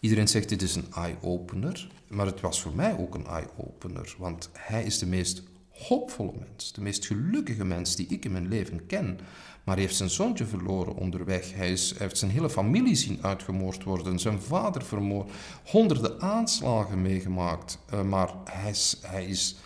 [0.00, 1.90] Iedereen zegt dit is een eye-opener.
[2.08, 4.14] Maar het was voor mij ook een eye-opener.
[4.18, 6.72] Want hij is de meest hoopvolle mens.
[6.72, 9.18] De meest gelukkige mens die ik in mijn leven ken.
[9.64, 11.54] Maar hij heeft zijn zoontje verloren onderweg.
[11.54, 14.18] Hij, is, heeft zijn hele familie zien uitgemoord worden.
[14.18, 15.30] Zijn vader vermoord.
[15.64, 17.78] Honderden aanslagen meegemaakt.
[17.94, 18.98] Uh, maar hij is...
[19.02, 19.56] Hij is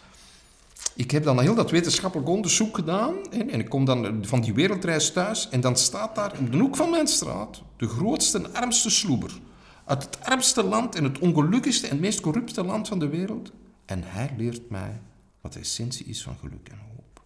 [0.94, 4.54] ik heb dan heel dat wetenschappelijk onderzoek gedaan en, en, ik kom dan van die
[4.54, 8.54] wereldreis thuis en dan staat daar op de hoek van mijn straat de grootste en
[8.54, 9.40] armste sloeber
[9.84, 13.52] uit het armste land en het ongelukkigste en meest corrupte land van de wereld.
[13.84, 15.00] En hij leert mij
[15.40, 17.22] wat de essentie is van geluk en hoop.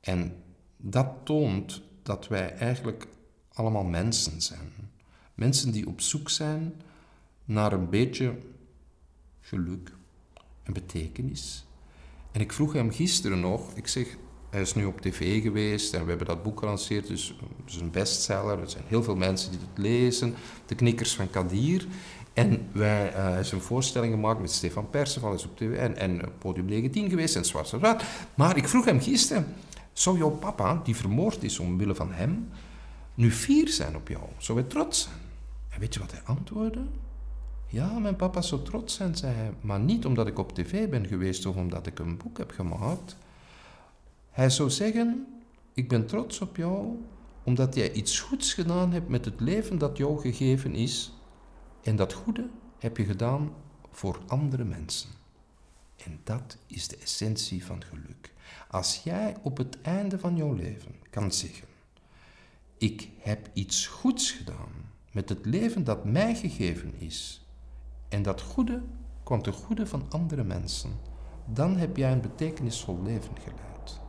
[0.00, 0.42] En
[0.76, 3.06] dat toont dat wij eigenlijk
[3.52, 4.72] allemaal mensen zijn.
[5.34, 6.82] Mensen die op zoek zijn
[7.44, 8.38] naar een beetje
[9.40, 9.92] geluk,
[10.62, 11.65] een betekenis,
[12.36, 14.16] en ik vroeg hem gisteren nog, ik zeg,
[14.50, 17.80] hij is nu op tv geweest en we hebben dat boek gelanceerd, dus het is
[17.80, 18.60] een bestseller.
[18.60, 20.34] Er zijn heel veel mensen die het lezen.
[20.66, 21.86] De Knikkers van Kadir.
[22.32, 25.96] En wij, uh, hij is een voorstelling gemaakt met Stefan Perceval, is op tv en,
[25.96, 28.04] en Podium 19 geweest en Zwart Zwart.
[28.34, 29.54] Maar ik vroeg hem gisteren,
[29.92, 32.48] zou jouw papa, die vermoord is omwille van hem,
[33.14, 34.24] nu fier zijn op jou?
[34.38, 35.20] Zou hij trots zijn?
[35.68, 36.80] En weet je wat hij antwoordde?
[37.68, 41.06] Ja, mijn papa zou trots zijn, zei hij, maar niet omdat ik op tv ben
[41.06, 43.16] geweest of omdat ik een boek heb gemaakt.
[44.30, 45.26] Hij zou zeggen,
[45.72, 47.04] ik ben trots op jou
[47.44, 51.12] omdat jij iets goeds gedaan hebt met het leven dat jou gegeven is.
[51.82, 52.48] En dat goede
[52.78, 53.52] heb je gedaan
[53.90, 55.10] voor andere mensen.
[56.04, 58.32] En dat is de essentie van geluk.
[58.70, 61.68] Als jij op het einde van jouw leven kan zeggen,
[62.78, 67.45] ik heb iets goeds gedaan met het leven dat mij gegeven is
[68.08, 68.82] en dat goede
[69.22, 70.90] kwam ten goede van andere mensen,
[71.44, 74.00] dan heb jij een betekenisvol leven geleid.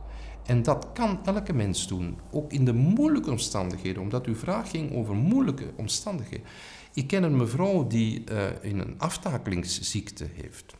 [0.46, 4.94] En dat kan elke mens doen, ook in de moeilijke omstandigheden, omdat uw vraag ging
[4.94, 6.46] over moeilijke omstandigheden.
[6.94, 8.24] Ik ken een mevrouw die
[8.60, 10.76] in een aftakelingsziekte heeft.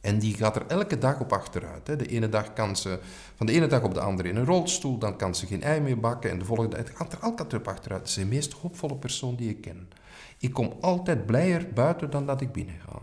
[0.00, 1.86] En die gaat er elke dag op achteruit.
[1.86, 3.00] De ene dag kan ze
[3.34, 5.80] van de ene dag op de andere in een rolstoel, dan kan ze geen ei
[5.80, 8.08] meer bakken en de volgende dag gaat er altijd op achteruit.
[8.08, 9.88] Ze is de meest hoopvolle persoon die ik ken.
[10.40, 13.00] Ik kom altijd blijer buiten dan dat ik binnen ga.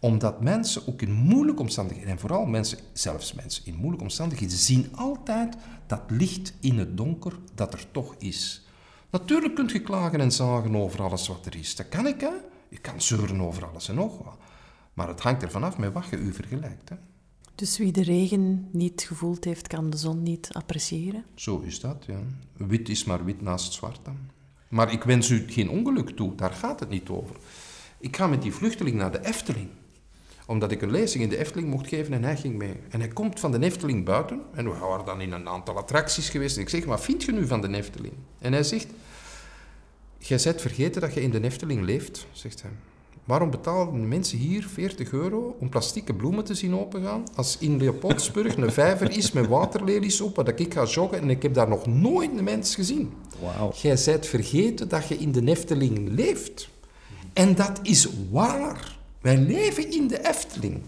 [0.00, 4.96] Omdat mensen ook in moeilijke omstandigheden, en vooral mensen, zelfs mensen in moeilijke omstandigheden, zien
[4.96, 8.66] altijd dat licht in het donker dat er toch is.
[9.10, 11.76] Natuurlijk kunt je klagen en zagen over alles wat er is.
[11.76, 12.32] Dat kan ik, hè.
[12.68, 14.38] Je kan zeuren over alles en nog wat.
[14.94, 16.88] Maar het hangt ervan af met wat je u vergelijkt.
[16.88, 16.96] Hè.
[17.54, 21.24] Dus wie de regen niet gevoeld heeft, kan de zon niet appreciëren?
[21.34, 22.18] Zo is dat, ja.
[22.56, 24.16] Wit is maar wit naast zwart dan.
[24.76, 27.36] Maar ik wens u geen ongeluk toe, daar gaat het niet over.
[27.98, 29.68] Ik ga met die vluchteling naar de Efteling.
[30.46, 32.76] omdat ik een lezing in de Efteling mocht geven en hij ging mee.
[32.88, 36.28] En hij komt van de Efteling buiten en we waren dan in een aantal attracties
[36.28, 36.56] geweest.
[36.56, 38.14] En ik zeg, wat vind je nu van de Efteling?
[38.38, 38.86] En hij zegt,
[40.18, 42.70] jij bent vergeten dat je in de Efteling leeft, zegt hij.
[43.26, 48.56] Waarom betalen mensen hier 40 euro om plastieke bloemen te zien opengaan, als in Leopoldsburg
[48.56, 51.86] een vijver is met waterlelies op, waar ik ga joggen en ik heb daar nog
[51.86, 53.12] nooit een mens gezien.
[53.42, 53.72] Wauw.
[53.82, 56.68] Jij bent vergeten dat je in de Efteling leeft.
[57.32, 58.98] En dat is waar.
[59.20, 60.80] Wij leven in de Efteling.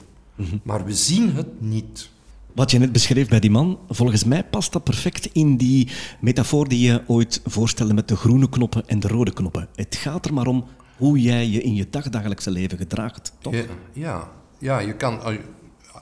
[0.63, 2.11] Maar we zien het niet.
[2.55, 5.89] Wat je net beschreef bij die man, volgens mij past dat perfect in die
[6.21, 9.69] metafoor die je ooit voorstelde met de groene knoppen en de rode knoppen.
[9.75, 10.65] Het gaat er maar om
[10.99, 13.55] hoe jij je in je dagdagelijkse leven gedraagt, toch?
[13.55, 15.21] Ja, ja, ja je kan,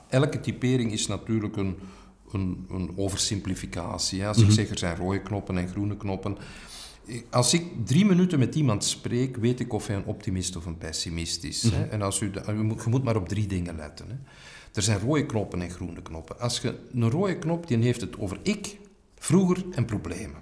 [0.09, 1.77] elke typering is natuurlijk een,
[2.31, 4.21] een, een oversimplificatie.
[4.21, 4.27] Hè.
[4.27, 6.37] Als ik zeg er zijn rode knoppen en groene knoppen.
[7.29, 10.77] Als ik drie minuten met iemand spreek, weet ik of hij een optimist of een
[10.77, 11.63] pessimist is.
[11.63, 11.83] Hè.
[11.83, 14.07] En als u, je, moet, je moet maar op drie dingen letten.
[14.07, 14.15] Hè.
[14.73, 16.39] Er zijn rode knoppen en groene knoppen.
[16.39, 18.77] Als je een rode knop, die heeft het over ik,
[19.15, 20.41] vroeger en problemen.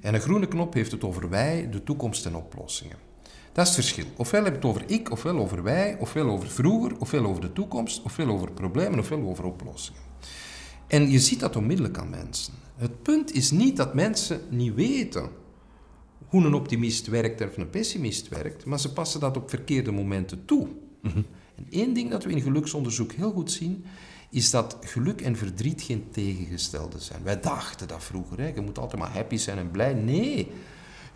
[0.00, 2.96] En een groene knop heeft het over wij, de toekomst en oplossingen.
[3.60, 4.12] Dat is het verschil.
[4.16, 7.52] Ofwel heb je het over ik, ofwel over wij, ofwel over vroeger, ofwel over de
[7.52, 10.00] toekomst, ofwel over problemen, ofwel over oplossingen.
[10.86, 12.54] En je ziet dat onmiddellijk aan mensen.
[12.76, 15.28] Het punt is niet dat mensen niet weten
[16.26, 20.44] hoe een optimist werkt of een pessimist werkt, maar ze passen dat op verkeerde momenten
[20.44, 20.68] toe.
[21.56, 23.84] En één ding dat we in geluksonderzoek heel goed zien,
[24.30, 27.22] is dat geluk en verdriet geen tegengestelde zijn.
[27.22, 28.46] Wij dachten dat vroeger, hè?
[28.54, 29.94] je moet altijd maar happy zijn en blij.
[29.94, 30.48] Nee,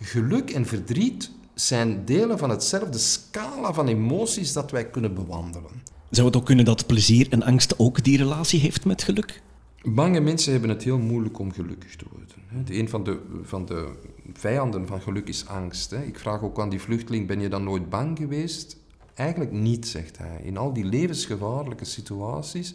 [0.00, 5.82] geluk en verdriet zijn delen van hetzelfde scala van emoties dat wij kunnen bewandelen.
[6.10, 9.42] Zou het ook kunnen dat plezier en angst ook die relatie heeft met geluk?
[9.82, 12.36] Bange mensen hebben het heel moeilijk om gelukkig te worden.
[12.46, 12.74] hè.
[12.78, 13.92] Een van de, van de
[14.32, 15.92] vijanden van geluk is angst.
[15.92, 18.76] Ik vraag ook aan die vluchteling, ben je dan nooit bang geweest?
[19.14, 20.40] Eigenlijk niet, zegt hij.
[20.42, 22.74] In al die levensgevaarlijke situaties.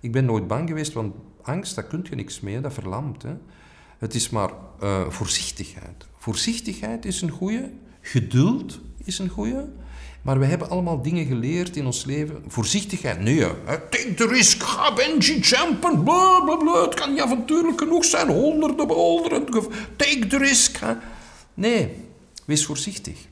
[0.00, 3.22] Ik ben nooit bang geweest, want angst, daar kun je niks mee, dat verlamt.
[3.22, 3.34] Hè.
[3.98, 6.06] Het is maar eh, voorzichtigheid.
[6.16, 7.70] Voorzichtigheid is een goede,
[8.08, 9.68] geduld is een goede.
[10.22, 12.44] Maar we hebben allemaal dingen geleerd in ons leven.
[12.46, 13.40] Voorzichtigheid, nee.
[13.40, 13.78] hè.
[13.90, 16.82] Take the risk, ga bungee jumpen, bla bla bla.
[16.82, 19.46] Het kan niet avontuurlijk genoeg zijn, honderden beholderen.
[19.96, 20.76] Take the risk.
[20.76, 20.94] Hè.
[21.54, 21.94] Nee,
[22.44, 23.26] wees voorzichtig.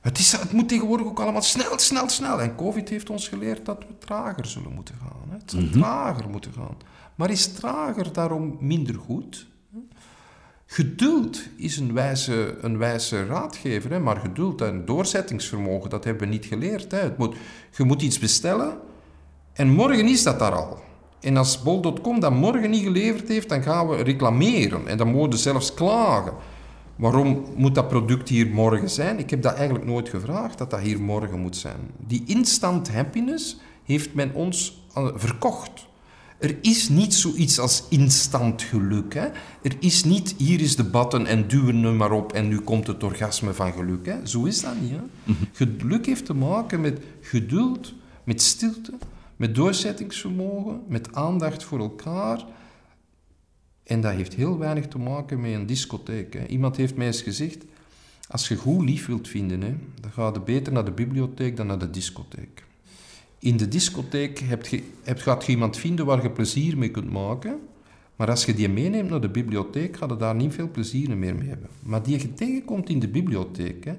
[0.00, 2.40] Het, is, het moet tegenwoordig ook allemaal snel, snel, snel.
[2.40, 5.28] En COVID heeft ons geleerd dat we trager zullen moeten gaan.
[5.28, 5.36] Hè.
[5.36, 6.76] Het zal trager moeten gaan.
[7.14, 9.46] Maar is trager daarom minder goed?
[10.72, 16.44] Geduld is een wijze, een wijze raadgever, maar geduld en doorzettingsvermogen, dat hebben we niet
[16.44, 16.92] geleerd.
[16.92, 16.98] Hè?
[16.98, 17.36] Het moet,
[17.76, 18.78] je moet iets bestellen
[19.52, 20.78] en morgen is dat daar al.
[21.20, 25.30] En als bol.com dat morgen niet geleverd heeft, dan gaan we reclameren en dan moeten
[25.30, 26.32] we zelfs klagen.
[26.96, 29.18] Waarom moet dat product hier morgen zijn?
[29.18, 31.90] Ik heb dat eigenlijk nooit gevraagd, dat dat hier morgen moet zijn.
[32.06, 35.86] Die instant happiness heeft men ons verkocht.
[36.42, 39.14] Er is niet zoiets als instant geluk.
[39.14, 39.26] Hè?
[39.62, 42.86] Er is niet, hier is de button en duwen hem maar op en nu komt
[42.86, 44.06] het orgasme van geluk.
[44.06, 44.26] Hè?
[44.26, 44.90] Zo is dat niet.
[44.90, 45.34] Hè?
[45.52, 48.94] Geluk heeft te maken met geduld, met stilte,
[49.36, 52.44] met doorzettingsvermogen, met aandacht voor elkaar.
[53.84, 56.34] En dat heeft heel weinig te maken met een discotheek.
[56.34, 56.46] Hè?
[56.46, 57.64] Iemand heeft mij eens gezegd,
[58.28, 61.66] als je goed lief wilt vinden, hè, dan ga je beter naar de bibliotheek dan
[61.66, 62.64] naar de discotheek.
[63.42, 67.60] In de discotheek heb je, gaat je iemand vinden waar je plezier mee kunt maken.
[68.16, 71.34] Maar als je die meeneemt naar de bibliotheek, ga je daar niet veel plezier meer
[71.34, 71.68] mee hebben.
[71.82, 73.90] Maar die je tegenkomt in de bibliotheek,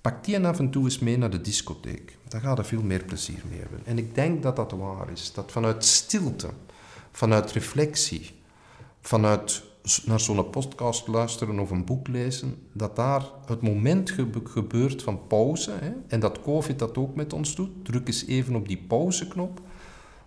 [0.00, 2.16] pak die af en toe eens mee naar de discotheek.
[2.28, 3.80] Daar ga je veel meer plezier mee hebben.
[3.84, 5.32] En ik denk dat dat waar is.
[5.32, 6.48] Dat vanuit stilte,
[7.12, 8.30] vanuit reflectie,
[9.00, 9.62] vanuit
[10.04, 15.26] naar zo'n podcast luisteren of een boek lezen, dat daar het moment gebe- gebeurt van
[15.26, 18.84] pauze, hè, en dat COVID dat ook met ons doet, druk eens even op die
[18.88, 19.60] pauzeknop,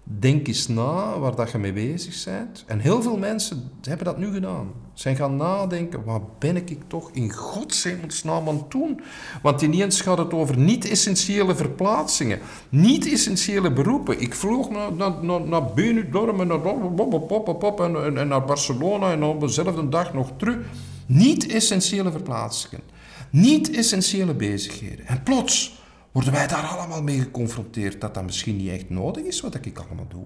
[0.08, 2.64] denk eens na waar dat je mee bezig bent.
[2.68, 4.72] En heel veel mensen hebben dat nu gedaan.
[4.94, 9.02] Zijn gaan nadenken, wat ben ik toch in godshemelsnaam aan het doen?
[9.42, 12.40] Want ineens gaat het over niet-essentiële verplaatsingen,
[12.70, 14.22] niet-essentiële beroepen.
[14.22, 20.58] Ik vloog naar, naar, naar, Benidorm en naar Barcelona en op dezelfde dag nog terug.
[21.06, 22.82] Niet-essentiële verplaatsingen,
[23.30, 25.06] niet-essentiële bezigheden.
[25.06, 25.78] En plots
[26.18, 29.78] worden wij daar allemaal mee geconfronteerd dat dat misschien niet echt nodig is wat ik
[29.78, 30.26] allemaal doe.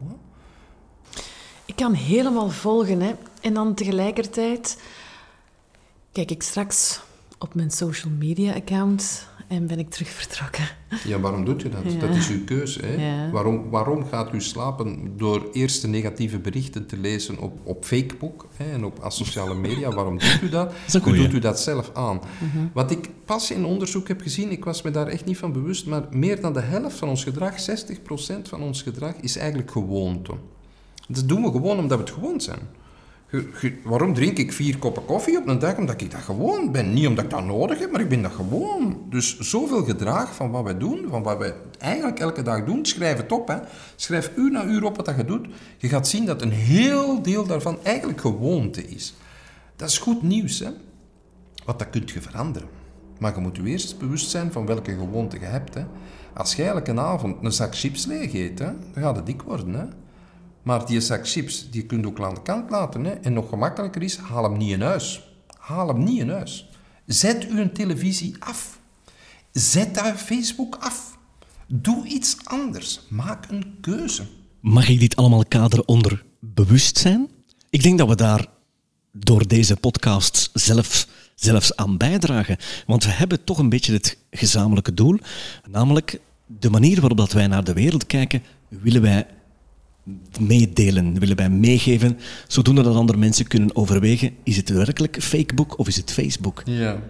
[1.65, 3.01] Ik kan helemaal volgen.
[3.01, 3.15] Hè.
[3.41, 4.81] En dan tegelijkertijd
[6.11, 7.01] kijk ik straks
[7.37, 10.63] op mijn social media account en ben ik terug vertrokken.
[11.03, 11.93] Ja, waarom doet u dat?
[11.93, 11.99] Ja.
[11.99, 12.85] Dat is uw keuze.
[12.85, 12.93] Hè?
[12.93, 13.31] Ja.
[13.31, 18.47] Waarom, waarom gaat u slapen door eerst de negatieve berichten te lezen op, op Facebook
[18.55, 19.91] hè, en op sociale media?
[19.91, 20.73] Waarom doet u dat?
[21.01, 21.21] goeie.
[21.21, 22.21] doet u dat zelf aan.
[22.73, 25.85] Wat ik pas in onderzoek heb gezien, ik was me daar echt niet van bewust,
[25.85, 30.33] maar meer dan de helft van ons gedrag, 60% van ons gedrag, is eigenlijk gewoonte.
[31.07, 32.59] Dat doen we gewoon omdat we het gewoon zijn.
[33.83, 35.77] Waarom drink ik vier koppen koffie op een dag?
[35.77, 36.93] Omdat ik dat gewoon ben.
[36.93, 39.05] Niet omdat ik dat nodig heb, maar ik ben dat gewoon.
[39.09, 43.17] Dus zoveel gedrag van wat wij doen, van wat wij eigenlijk elke dag doen, schrijf
[43.17, 43.47] het op.
[43.47, 43.57] Hè.
[43.95, 45.47] Schrijf uur na uur op wat je doet.
[45.77, 49.13] Je gaat zien dat een heel deel daarvan eigenlijk gewoonte is.
[49.75, 50.69] Dat is goed nieuws, hè.
[51.65, 52.69] Want dat kun je veranderen.
[53.19, 55.73] Maar je moet je eerst bewust zijn van welke gewoonte je hebt.
[55.73, 55.85] Hè.
[56.33, 59.73] Als jij elke avond een zak chips leeg eet, hè, dan gaat het dik worden.
[59.73, 59.85] Hè.
[60.63, 63.03] Maar die zak chips, die je ook aan de kant laten.
[63.03, 63.11] Hè.
[63.11, 65.23] En nog gemakkelijker is, haal hem niet in huis.
[65.57, 66.69] Haal hem niet in huis.
[67.05, 68.79] Zet uw televisie af.
[69.51, 71.17] Zet daar Facebook af.
[71.67, 73.01] Doe iets anders.
[73.09, 74.23] Maak een keuze.
[74.59, 77.29] Mag ik dit allemaal kaderen onder bewustzijn?
[77.69, 78.45] Ik denk dat we daar
[79.11, 82.57] door deze podcast zelf, zelfs aan bijdragen.
[82.85, 85.17] Want we hebben toch een beetje het gezamenlijke doel.
[85.69, 89.27] Namelijk de manier waarop dat wij naar de wereld kijken, willen wij
[90.39, 95.87] meedelen, willen wij meegeven, zodoende dat andere mensen kunnen overwegen, is het werkelijk Facebook of
[95.87, 96.61] is het Facebook?
[96.65, 97.01] Ja.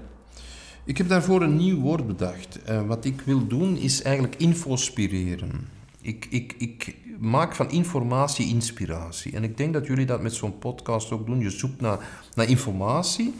[0.85, 2.63] Ik heb daarvoor een nieuw woord bedacht.
[2.63, 5.67] Eh, wat ik wil doen is eigenlijk infospireren.
[6.01, 9.35] Ik, ik, ik maak van informatie inspiratie.
[9.35, 11.39] En ik denk dat jullie dat met zo'n podcast ook doen.
[11.39, 11.99] Je zoekt naar,
[12.35, 13.33] naar informatie,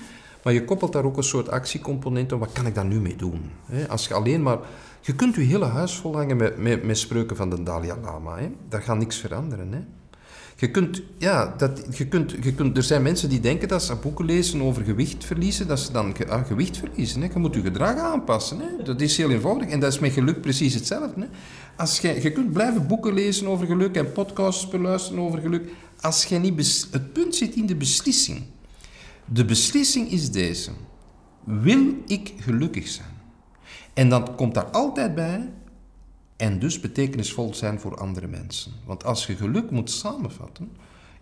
[0.44, 2.40] maar je koppelt daar ook een soort actiecomponent aan.
[2.40, 3.52] Wat kan ik daar nu mee doen?
[3.90, 4.58] Als je alleen maar...
[5.04, 8.38] Je kunt je hele huis volhangen met, met, met spreuken van de Dalai Lama.
[8.70, 9.88] Daar gaat niks veranderen.
[10.62, 13.96] Je kunt, ja, dat, je kunt, je kunt, er zijn mensen die denken dat ze
[13.96, 17.22] boeken lezen over gewicht verliezen, dat ze dan ah, gewicht verliezen.
[17.22, 17.28] Hè.
[17.34, 18.60] Je moet je gedrag aanpassen.
[18.60, 18.84] Hè.
[18.84, 19.70] Dat is heel eenvoudig.
[19.70, 21.22] En dat is met geluk precies hetzelfde.
[21.22, 21.28] Hè.
[21.76, 25.70] Als je, je kunt blijven boeken lezen over geluk en podcasts beluisteren over geluk.
[26.02, 28.42] Als je niet het punt zit in de beslissing.
[29.34, 30.72] De beslissing is deze.
[31.44, 33.22] Wil ik gelukkig zijn?
[33.94, 35.54] En dan komt daar altijd bij
[36.38, 38.72] en dus betekenisvol zijn voor andere mensen.
[38.86, 40.72] Want als je geluk moet samenvatten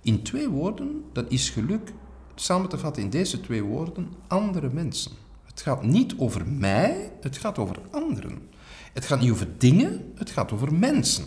[0.01, 1.93] in twee woorden, dan is geluk
[2.35, 5.11] samen te vatten in deze twee woorden andere mensen.
[5.45, 8.49] Het gaat niet over mij, het gaat over anderen.
[8.93, 11.25] Het gaat niet over dingen, het gaat over mensen.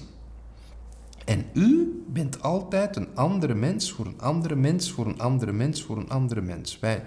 [1.25, 5.83] En u bent altijd een andere mens voor een andere mens, voor een andere mens,
[5.83, 6.79] voor een andere mens.
[6.79, 7.05] Wij,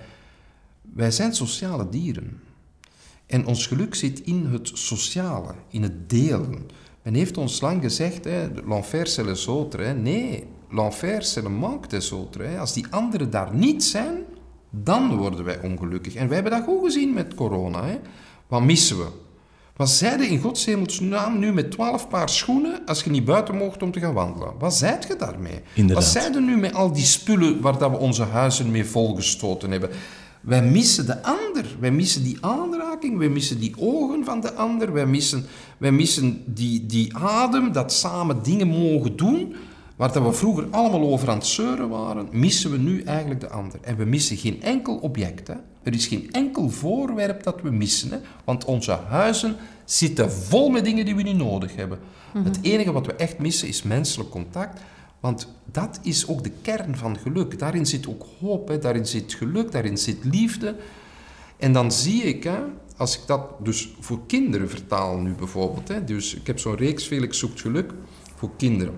[0.81, 2.41] wij zijn sociale dieren.
[3.25, 6.69] En ons geluk zit in het sociale, in het delen.
[7.03, 8.25] Men heeft ons lang gezegd,
[8.65, 9.85] l'enfer c'est les autres.
[9.85, 9.93] Hè.
[9.93, 12.47] Nee, l'enfer c'est le manque des autres.
[12.47, 12.59] Hè.
[12.59, 14.23] Als die anderen daar niet zijn,
[14.69, 16.15] dan worden wij ongelukkig.
[16.15, 17.85] En wij hebben dat goed gezien met corona.
[17.85, 17.99] Hè.
[18.47, 19.07] Wat missen we?
[19.75, 23.83] Wat zeiden in Gods hemelsnaam nu met twaalf paar schoenen als je niet buiten mocht
[23.83, 24.53] om te gaan wandelen?
[24.59, 25.61] Wat zeid je daarmee?
[25.73, 26.03] Inderdaad.
[26.03, 29.89] Wat zeiden nu met al die spullen waar dat we onze huizen mee volgestoten hebben?
[30.41, 31.65] Wij missen de ander.
[31.79, 33.17] Wij missen die aanraking.
[33.17, 34.93] Wij missen die ogen van de ander.
[34.93, 35.45] Wij missen,
[35.77, 39.55] wij missen die, die adem, dat samen dingen mogen doen.
[39.95, 43.49] Waar dat we vroeger allemaal over aan het zeuren waren, missen we nu eigenlijk de
[43.49, 43.79] ander.
[43.81, 45.47] En we missen geen enkel object.
[45.47, 45.53] Hè.
[45.83, 48.11] Er is geen enkel voorwerp dat we missen.
[48.11, 48.17] Hè.
[48.43, 49.55] Want onze huizen
[49.85, 51.99] zitten vol met dingen die we niet nodig hebben.
[52.43, 54.81] Het enige wat we echt missen is menselijk contact.
[55.19, 57.59] Want dat is ook de kern van geluk.
[57.59, 58.79] Daarin zit ook hoop, hè.
[58.79, 60.75] daarin zit geluk, daarin zit liefde.
[61.57, 62.59] En dan zie ik, hè,
[62.97, 65.87] als ik dat dus voor kinderen vertaal nu bijvoorbeeld.
[65.87, 67.93] Hè, dus ik heb zo'n reeks Felix zoekt geluk
[68.35, 68.93] voor kinderen.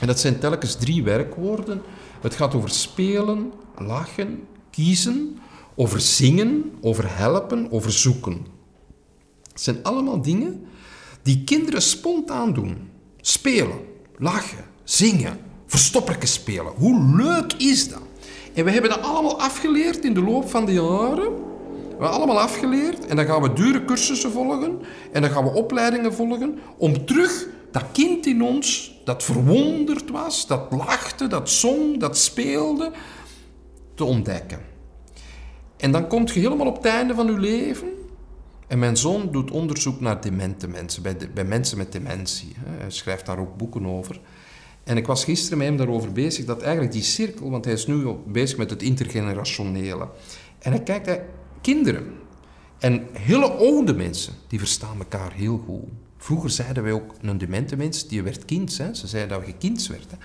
[0.00, 1.82] En dat zijn telkens drie werkwoorden.
[2.20, 5.38] Het gaat over spelen, lachen, kiezen,
[5.74, 8.46] over zingen, over helpen, over zoeken.
[9.52, 10.66] Het zijn allemaal dingen
[11.22, 12.90] die kinderen spontaan doen.
[13.20, 13.78] Spelen,
[14.16, 16.72] lachen, zingen, verstopperken spelen.
[16.76, 18.02] Hoe leuk is dat?
[18.54, 21.48] En we hebben dat allemaal afgeleerd in de loop van de jaren.
[22.00, 24.78] We hebben allemaal afgeleerd en dan gaan we dure cursussen volgen
[25.12, 30.46] en dan gaan we opleidingen volgen om terug dat kind in ons dat verwonderd was,
[30.46, 32.92] dat lachte, dat zong, dat speelde,
[33.94, 34.60] te ontdekken.
[35.76, 37.88] En dan komt je helemaal op het einde van je leven
[38.66, 42.52] en mijn zoon doet onderzoek naar demente mensen, bij, bij mensen met dementie.
[42.58, 44.20] Hij schrijft daar ook boeken over.
[44.84, 47.86] En ik was gisteren met hem daarover bezig, dat eigenlijk die cirkel, want hij is
[47.86, 50.08] nu bezig met het intergenerationele.
[50.58, 51.24] En hij kijkt, hij,
[51.60, 52.12] kinderen
[52.78, 55.88] en hele oude mensen, die verstaan elkaar heel goed.
[56.22, 58.78] Vroeger zeiden wij ook, een demente mens, die werd kind.
[58.78, 58.94] Hè.
[58.94, 60.10] Ze zeiden dat je kind werd.
[60.10, 60.16] Hè.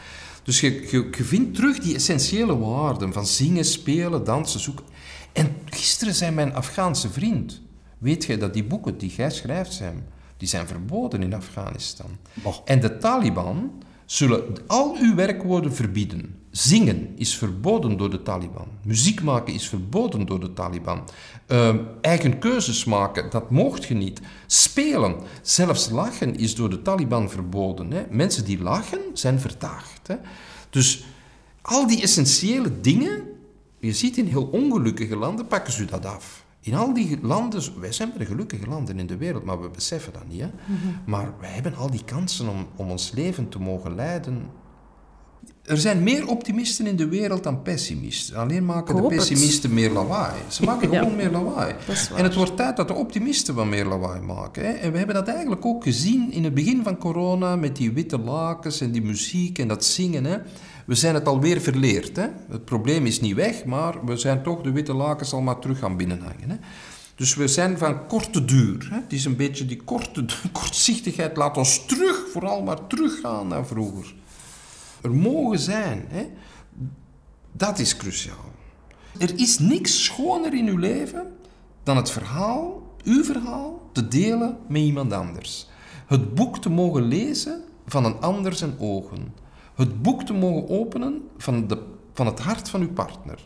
[0.44, 4.86] Dus je, je, je vindt terug die essentiële waarden van zingen, spelen, dansen, zoeken.
[5.34, 7.62] En gisteren zei mijn Afghaanse vriend,
[7.98, 12.18] Weet jij dat die boeken die jij schrijft, zijn, die zijn verboden in Afghanistan?
[12.66, 13.72] En de Taliban
[14.06, 16.40] zullen al uw werkwoorden verbieden.
[16.56, 18.68] Zingen is verboden door de Taliban.
[18.84, 21.04] Muziek maken is verboden door de Taliban.
[21.48, 24.22] Uh, eigen keuzes maken, dat mocht je niet.
[24.48, 27.92] Spelen, zelfs lachen is door de Taliban verboden.
[27.92, 28.06] Hè.
[28.10, 30.08] Mensen die lachen zijn verdacht.
[30.08, 30.16] Hè.
[30.70, 31.06] Dus
[31.62, 33.24] al die essentiële dingen,
[33.80, 36.46] je ziet in heel ongelukkige landen, pakken ze dat af.
[36.60, 40.14] In al die landen, wij zijn de gelukkige landen in de wereld, maar we beseffen
[40.14, 40.42] dat niet.
[40.42, 40.48] Hè?
[40.48, 40.94] Mhm.
[41.06, 44.64] Maar wij hebben al die kansen om, om ons leven te mogen leiden.
[45.64, 48.36] Er zijn meer optimisten in de wereld dan pessimisten.
[48.36, 50.34] Alleen maken de pessimisten meer lawaai.
[50.48, 51.76] Ze maken gewoon meer lawaai.
[52.16, 54.66] En het wordt tijd dat de optimisten wat meer lawaai maken.
[54.66, 54.72] Hè?
[54.72, 58.20] En we hebben dat eigenlijk ook gezien in het begin van corona met die witte
[58.20, 60.26] lakens en die muziek en dat zingen.
[60.26, 60.38] Hè?
[60.86, 62.16] we zijn het alweer verleerd.
[62.16, 62.28] Hè?
[62.50, 65.80] Het probleem is niet weg, maar we zijn toch de witte lakens al maar terug
[65.80, 66.50] gaan binnenhangen.
[66.50, 66.56] Hè?
[67.16, 68.88] Dus we zijn van korte duur.
[68.90, 68.96] Hè?
[68.96, 74.14] Het is een beetje die korte, kortzichtigheid laat ons terug, vooral maar teruggaan naar vroeger.
[75.06, 76.06] Er mogen zijn.
[76.08, 76.30] Hè?
[77.52, 78.54] Dat is cruciaal.
[79.18, 81.36] Er is niks schoner in uw leven
[81.84, 85.68] dan het verhaal, uw verhaal, te delen met iemand anders.
[86.06, 89.34] Het boek te mogen lezen van een ander zijn ogen
[89.76, 91.84] het boek te mogen openen van, de,
[92.14, 93.40] van het hart van uw partner.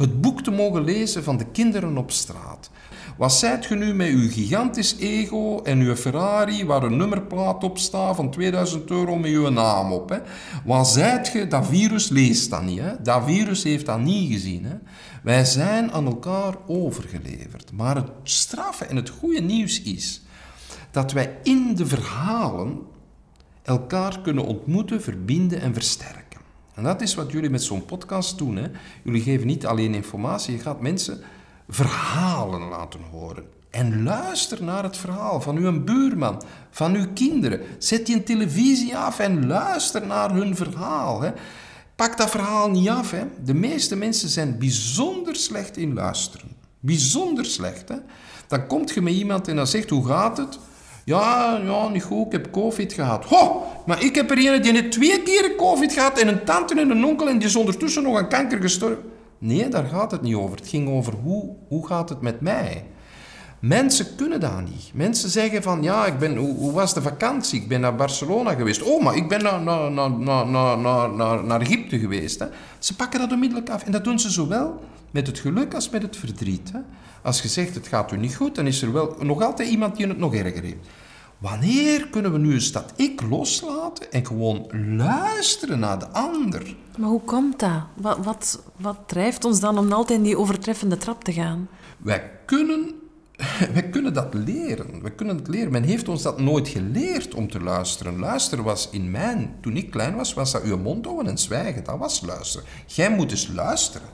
[0.00, 2.70] Het boek te mogen lezen van de kinderen op straat.
[3.16, 7.78] Wat zijt je nu met uw gigantisch ego en uw Ferrari waar een nummerplaat op
[7.78, 10.08] staat van 2000 euro met uw naam op?
[10.08, 10.18] Hè?
[10.64, 11.46] Wat zijt je?
[11.46, 12.78] Dat virus leest dat niet.
[12.78, 13.02] Hè?
[13.02, 14.64] Dat virus heeft dat niet gezien.
[14.64, 14.76] Hè?
[15.22, 17.72] Wij zijn aan elkaar overgeleverd.
[17.72, 20.22] Maar het straffe en het goede nieuws is
[20.90, 22.78] dat wij in de verhalen
[23.62, 26.19] elkaar kunnen ontmoeten, verbinden en versterken.
[26.80, 28.56] En dat is wat jullie met zo'n podcast doen.
[28.56, 28.66] Hè?
[29.02, 31.20] Jullie geven niet alleen informatie, je gaat mensen
[31.68, 33.44] verhalen laten horen.
[33.70, 37.60] En luister naar het verhaal van uw buurman, van uw kinderen.
[37.78, 41.20] Zet je televisie af en luister naar hun verhaal.
[41.20, 41.30] Hè?
[41.96, 43.10] Pak dat verhaal niet af.
[43.10, 43.24] Hè?
[43.44, 46.48] De meeste mensen zijn bijzonder slecht in luisteren.
[46.80, 47.88] Bijzonder slecht.
[47.88, 47.96] Hè?
[48.48, 50.58] Dan komt je met iemand en dan zegt, hoe gaat het?
[51.04, 53.24] Ja, ja, niet goed, ik heb covid gehad.
[53.24, 56.80] Ho, maar ik heb er een die net twee keer covid gehad en een tante
[56.80, 59.04] en een onkel en die is ondertussen nog aan kanker gestorven.
[59.38, 60.56] Nee, daar gaat het niet over.
[60.56, 62.84] Het ging over hoe, hoe gaat het met mij.
[63.60, 64.90] Mensen kunnen dat niet.
[64.94, 67.60] Mensen zeggen van, ja, ik ben, hoe, was de vakantie?
[67.60, 68.82] Ik ben naar Barcelona geweest.
[68.82, 72.38] Oh, maar ik ben naar, naar, naar, naar, naar, naar, naar Egypte geweest.
[72.38, 72.46] Hè.
[72.78, 73.84] Ze pakken dat onmiddellijk af.
[73.84, 74.80] En dat doen ze zowel
[75.10, 76.72] met het geluk als met het verdriet.
[76.72, 76.78] Hè.
[77.22, 79.96] Als je zegt, het gaat u niet goed, dan is er wel nog altijd iemand
[79.96, 80.86] die het nog erger heeft.
[81.38, 86.74] Wanneer kunnen we nu eens dat ik loslaten en gewoon luisteren naar de ander?
[86.98, 87.82] Maar hoe komt dat?
[87.94, 91.68] Wat, wat, wat drijft ons dan om altijd in die overtreffende trap te gaan?
[91.96, 92.90] Wij kunnen,
[93.74, 95.02] wij kunnen dat leren.
[95.02, 95.72] We kunnen het leren.
[95.72, 98.18] Men heeft ons dat nooit geleerd om te luisteren.
[98.18, 101.84] Luisteren was in mijn, toen ik klein was, was dat uw mond houden en zwijgen.
[101.84, 102.66] Dat was luisteren.
[102.86, 104.08] Jij moet eens luisteren.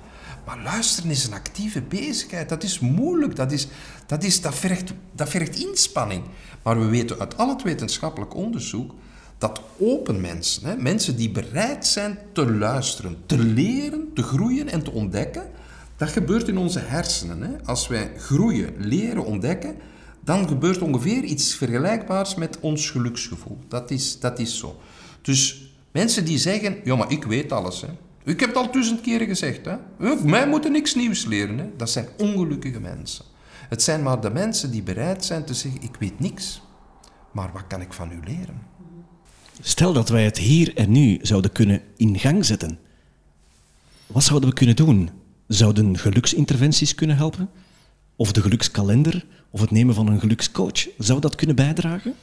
[0.47, 2.49] Maar luisteren is een actieve bezigheid.
[2.49, 3.37] Dat is moeilijk.
[3.37, 3.69] Dat, is,
[4.07, 6.25] dat, is, dat, vergt, dat vergt inspanning.
[6.63, 8.95] Maar we weten uit al het wetenschappelijk onderzoek
[9.39, 14.83] dat open mensen, hè, mensen die bereid zijn te luisteren, te leren, te groeien en
[14.83, 15.51] te ontdekken,
[15.97, 17.43] dat gebeurt in onze hersenen.
[17.43, 17.65] Hè.
[17.65, 19.77] Als wij groeien, leren, ontdekken,
[20.25, 23.59] dan gebeurt ongeveer iets vergelijkbaars met ons geluksgevoel.
[23.69, 24.81] Dat is, dat is zo.
[25.23, 27.81] Dus mensen die zeggen, ja, maar ik weet alles.
[27.81, 27.89] Hè.
[28.27, 29.65] Ik heb het al duizend keren gezegd.
[29.65, 29.77] Hè.
[30.25, 31.59] Mij moeten niks nieuws leren.
[31.59, 31.67] Hè.
[31.77, 33.25] Dat zijn ongelukkige mensen.
[33.69, 36.63] Het zijn maar de mensen die bereid zijn te zeggen, ik weet niks,
[37.33, 38.63] maar wat kan ik van u leren?
[39.61, 42.79] Stel dat wij het hier en nu zouden kunnen in gang zetten.
[44.07, 45.11] Wat zouden we kunnen doen?
[45.47, 47.51] Zouden geluksinterventies kunnen helpen?
[48.17, 49.27] Of de gelukskalender?
[49.51, 50.89] Of het nemen van een gelukscoach?
[50.99, 52.15] Zou dat kunnen bijdragen?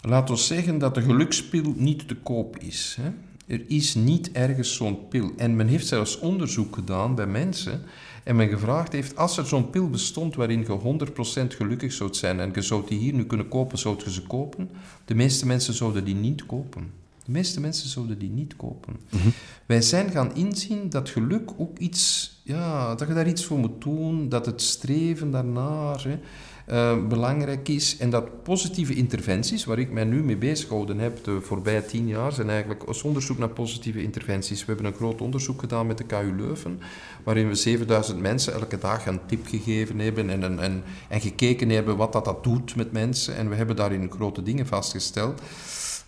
[0.00, 2.96] Laat ons zeggen dat de gelukspil niet te koop is.
[3.00, 3.10] Hè?
[3.46, 5.32] Er is niet ergens zo'n pil.
[5.36, 7.82] En men heeft zelfs onderzoek gedaan bij mensen
[8.24, 11.06] en men gevraagd heeft, als er zo'n pil bestond waarin je
[11.44, 14.22] 100% gelukkig zou zijn en je zou die hier nu kunnen kopen, zou je ze
[14.22, 14.70] kopen?
[15.04, 16.90] De meeste mensen zouden die niet kopen.
[17.24, 18.96] De meeste mensen zouden die niet kopen.
[19.10, 19.28] Mhm.
[19.66, 23.82] Wij zijn gaan inzien dat geluk ook iets, ja, dat je daar iets voor moet
[23.82, 26.18] doen, dat het streven daarnaar, hè,
[26.66, 27.96] uh, belangrijk is.
[27.96, 32.06] En dat positieve interventies, waar ik mij nu mee bezig gehouden heb de voorbije tien
[32.06, 34.60] jaar, zijn eigenlijk onderzoek naar positieve interventies.
[34.60, 36.80] We hebben een groot onderzoek gedaan met de KU Leuven,
[37.24, 41.96] waarin we 7000 mensen elke dag een tip gegeven hebben en, en, en gekeken hebben
[41.96, 43.36] wat dat, dat doet met mensen.
[43.36, 45.40] En we hebben daarin grote dingen vastgesteld.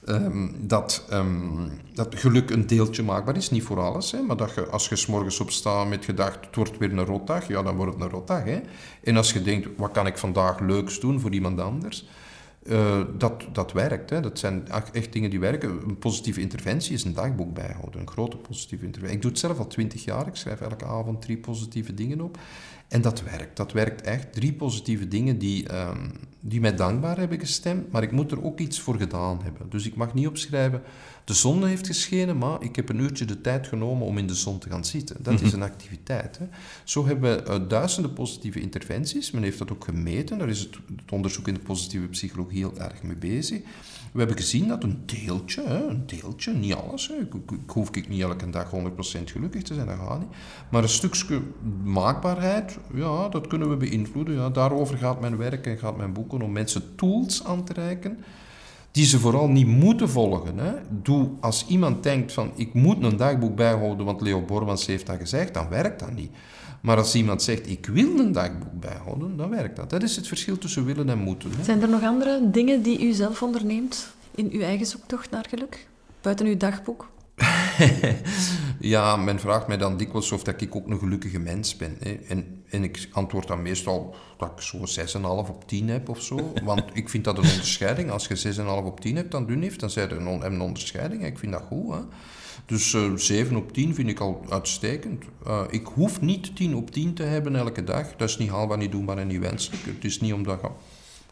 [0.09, 4.11] Ehm, dat, ehm, dat geluk een deeltje maakbaar is, niet voor alles.
[4.11, 7.48] Hè, maar dat je, als je s'morgens opstaat met gedacht, het wordt weer een rotdag,
[7.48, 8.44] ja, dan wordt het een rotdag.
[8.44, 8.61] Hè.
[9.02, 12.06] En als je denkt, wat kan ik vandaag leuks doen voor iemand anders...
[12.62, 14.11] Uh, dat, dat werkt.
[14.11, 14.20] Hè.
[14.20, 15.70] Dat zijn echt dingen die werken.
[15.86, 18.00] Een positieve interventie is een dagboek bijhouden.
[18.00, 19.16] Een grote positieve interventie.
[19.16, 20.26] Ik doe het zelf al twintig jaar.
[20.26, 22.38] Ik schrijf elke avond drie positieve dingen op.
[22.89, 23.57] En dat werkt.
[23.57, 24.32] Dat werkt echt.
[24.32, 27.93] Drie positieve dingen die, um, die mij dankbaar hebben gestemd.
[27.93, 29.70] Maar ik moet er ook iets voor gedaan hebben.
[29.70, 30.82] Dus ik mag niet opschrijven
[31.28, 34.34] de zon heeft geschenen, maar ik heb een uurtje de tijd genomen om in de
[34.34, 35.16] zon te gaan zitten.
[35.22, 35.55] Dat is mhm.
[35.55, 36.39] een activiteit.
[36.39, 36.47] Hè.
[36.84, 39.30] Zo hebben we uh, duizenden positieve interventies.
[39.30, 40.39] Men heeft dat ook gemeten.
[40.39, 43.61] Daar is het, het, onderzoek in de positieve psychologie heel erg mee bezig.
[44.12, 47.11] We hebben gezien dat een deeltje, een deeltje, niet alles.
[47.11, 47.32] Ik,
[47.66, 48.74] hoef ik niet elke dag 100%
[49.24, 50.28] gelukkig te zijn, dat gaat niet.
[50.70, 51.40] Maar een stukje
[51.84, 54.34] maakbaarheid, ja, dat kunnen we beïnvloeden.
[54.34, 54.50] Ja.
[54.50, 58.18] Daarover gaat mijn werk en gaat mijn boeken om mensen tools aan te reiken
[58.90, 60.59] die ze vooral niet moeten volgen.
[60.59, 60.72] Hè.
[61.02, 65.16] Doe, als iemand denkt van ik moet een dagboek bijhouden, want Leo Bormans heeft dat
[65.16, 66.30] gezegd, dan werkt dat niet.
[66.80, 69.90] Maar als iemand zegt ik wil een dagboek bijhouden, dan werkt dat.
[69.90, 71.50] Dat is het verschil tussen willen en moeten.
[71.56, 71.64] Hè.
[71.64, 75.86] Zijn er nog andere dingen die u zelf onderneemt in uw eigen zoektocht naar geluk?
[76.20, 77.08] Buiten uw dagboek?
[78.94, 81.96] ja, men vraagt mij dan dikwijls of dat ik ook een gelukkige mens ben.
[82.00, 82.18] Hè.
[82.28, 86.52] En, en ik antwoord dan meestal dat ik zo'n 6,5 op 10 heb of zo.
[86.64, 88.10] Want ik vind dat een onderscheiding.
[88.10, 91.24] Als je 6,5 op 10 hebt, dan dun heeft, dan zijn er een, een onderscheiding.
[91.24, 91.94] Ik vind dat goed.
[91.94, 92.00] Hè.
[92.68, 95.24] Dus eh, 7 op 10 vind ik al uitstekend.
[95.46, 98.16] Uh, ik hoef niet 10 op 10 te hebben elke dag.
[98.16, 99.84] Dat is niet haalbaar, niet doenbaar en niet wenselijk.
[99.84, 100.68] Het is niet omdat je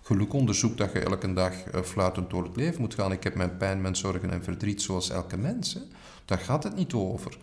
[0.03, 3.12] geluk onderzoekt dat je elke dag uh, fluitend door het leven moet gaan.
[3.12, 5.78] Ik heb mijn pijn, mijn zorgen en verdriet zoals elke mens.
[6.24, 7.39] Daar gaat het niet over.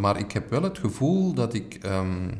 [0.00, 2.30] Maar ik heb wel het gevoel dat ik, um,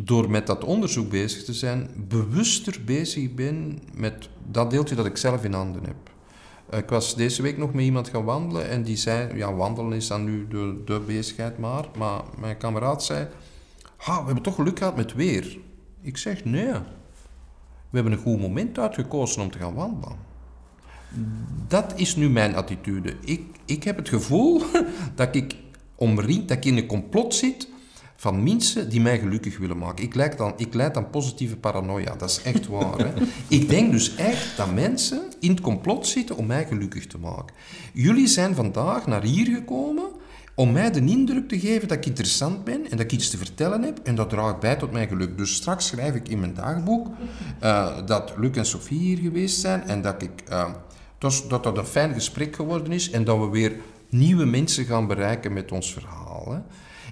[0.00, 5.16] door met dat onderzoek bezig te zijn, bewuster bezig ben met dat deeltje dat ik
[5.16, 6.09] zelf in handen heb.
[6.72, 9.92] Uh, ik was deze week nog met iemand gaan wandelen en die zei, ja, wandelen
[9.92, 11.84] is dan nu de, de bezigheid maar.
[11.98, 13.28] Maar mijn kameraad zei,
[13.96, 15.58] ha, we hebben toch geluk gehad met weer.
[16.00, 16.72] Ik zeg, nee,
[17.90, 20.16] we hebben een goed moment uitgekozen om te gaan wandelen.
[21.68, 23.16] Dat is nu mijn attitude.
[23.20, 24.62] Ik, ik heb het gevoel
[25.14, 25.56] dat ik
[25.94, 27.68] omringd, dat ik in een complot zit
[28.20, 30.04] van mensen die mij gelukkig willen maken.
[30.04, 32.98] Ik leid dan, ik leid aan positieve paranoia, dat is echt waar.
[32.98, 33.12] Hè?
[33.58, 37.54] Ik denk dus echt dat mensen in het complot zitten om mij gelukkig te maken.
[37.92, 40.08] Jullie zijn vandaag naar hier gekomen
[40.54, 43.36] om mij de indruk te geven dat ik interessant ben en dat ik iets te
[43.36, 45.38] vertellen heb en dat draagt bij tot mijn geluk.
[45.38, 47.08] Dus straks schrijf ik in mijn dagboek
[47.62, 50.42] uh, dat Luc en Sophie hier geweest zijn en dat ik...
[50.50, 50.70] Uh,
[51.18, 53.72] dat, dat dat een fijn gesprek geworden is en dat we weer
[54.08, 56.46] nieuwe mensen gaan bereiken met ons verhaal.
[56.52, 56.58] Hè.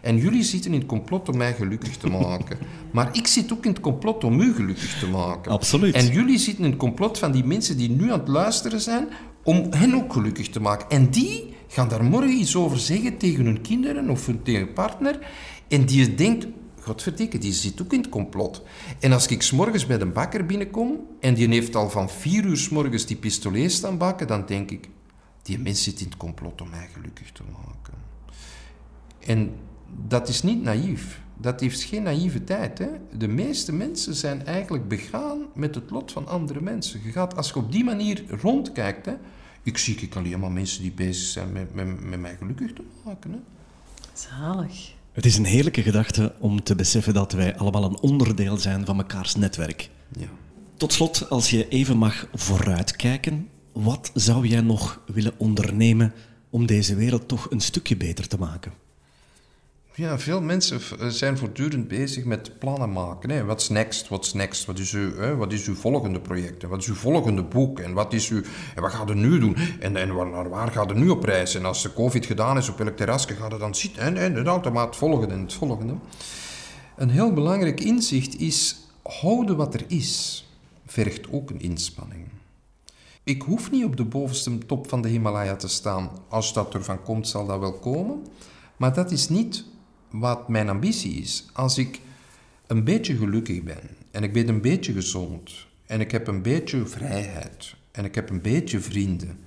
[0.09, 2.59] En jullie zitten in het complot om mij gelukkig te maken.
[2.90, 5.52] Maar ik zit ook in het complot om u gelukkig te maken.
[5.52, 5.94] Absoluut.
[5.94, 9.09] En jullie zitten in het complot van die mensen die nu aan het luisteren zijn,
[9.44, 10.88] om hen ook gelukkig te maken.
[10.88, 15.18] En die gaan daar morgen iets over zeggen tegen hun kinderen of tegen hun partner.
[15.68, 16.46] En die denkt,
[16.80, 18.62] godverdikke, die zit ook in het complot.
[19.00, 22.56] En als ik s'morgens bij de bakker binnenkom en die heeft al van vier uur
[22.56, 24.88] s morgens die pistolet staan bakken, dan denk ik,
[25.42, 27.94] die mens zit in het complot om mij gelukkig te maken.
[29.18, 29.52] En
[30.09, 31.20] dat is niet naïef.
[31.41, 32.78] Dat heeft geen naïviteit.
[32.78, 32.89] Hè?
[33.18, 37.01] De meeste mensen zijn eigenlijk begaan met het lot van andere mensen.
[37.05, 39.14] Je gaat, als je op die manier rondkijkt, hè,
[39.62, 42.82] ik zie ik alleen maar mensen die bezig zijn met, met, met mij gelukkig te
[43.05, 43.32] maken.
[43.32, 43.39] Hè?
[44.12, 44.93] Zalig.
[45.12, 48.97] Het is een heerlijke gedachte om te beseffen dat wij allemaal een onderdeel zijn van
[48.97, 49.91] mekaars netwerk.
[50.18, 50.28] Ja.
[50.76, 56.12] Tot slot, als je even mag vooruitkijken, wat zou jij nog willen ondernemen
[56.51, 58.72] om deze wereld toch een stukje beter te maken?
[59.99, 60.80] Ja, veel mensen
[61.12, 63.30] zijn voortdurend bezig met plannen maken.
[63.30, 63.44] Hè.
[63.44, 64.09] What's next?
[64.09, 64.64] What's next?
[64.64, 65.36] Wat is, uw, hè?
[65.36, 66.62] wat is uw volgende project?
[66.62, 67.78] Wat is uw volgende boek?
[67.78, 68.42] En wat, is uw,
[68.74, 69.57] en wat gaat er nu doen?
[69.80, 71.55] En, en waar, waar gaat er nu op reis?
[71.55, 74.03] En als de covid gedaan is, op welk terrasje gaat er dan zitten?
[74.03, 75.94] En, en het automaat volgen en het volgende.
[76.96, 80.46] Een heel belangrijk inzicht is, houden wat er is,
[80.86, 82.24] vergt ook een inspanning.
[83.22, 86.11] Ik hoef niet op de bovenste top van de Himalaya te staan.
[86.28, 88.26] Als dat ervan komt, zal dat wel komen.
[88.76, 89.64] Maar dat is niet
[90.11, 91.46] wat mijn ambitie is.
[91.52, 92.00] Als ik
[92.66, 96.86] een beetje gelukkig ben en ik ben een beetje gezond en ik heb een beetje
[96.86, 99.38] vrijheid en ik heb een beetje vrienden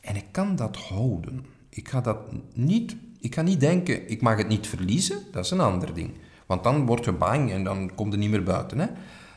[0.00, 1.44] en ik kan dat houden.
[1.68, 2.18] Ik ga dat
[2.54, 6.10] niet, ik ga niet denken, ik mag het niet verliezen, dat is een ander ding.
[6.46, 8.78] Want dan word je bang en dan komt er niet meer buiten.
[8.78, 8.86] Hè?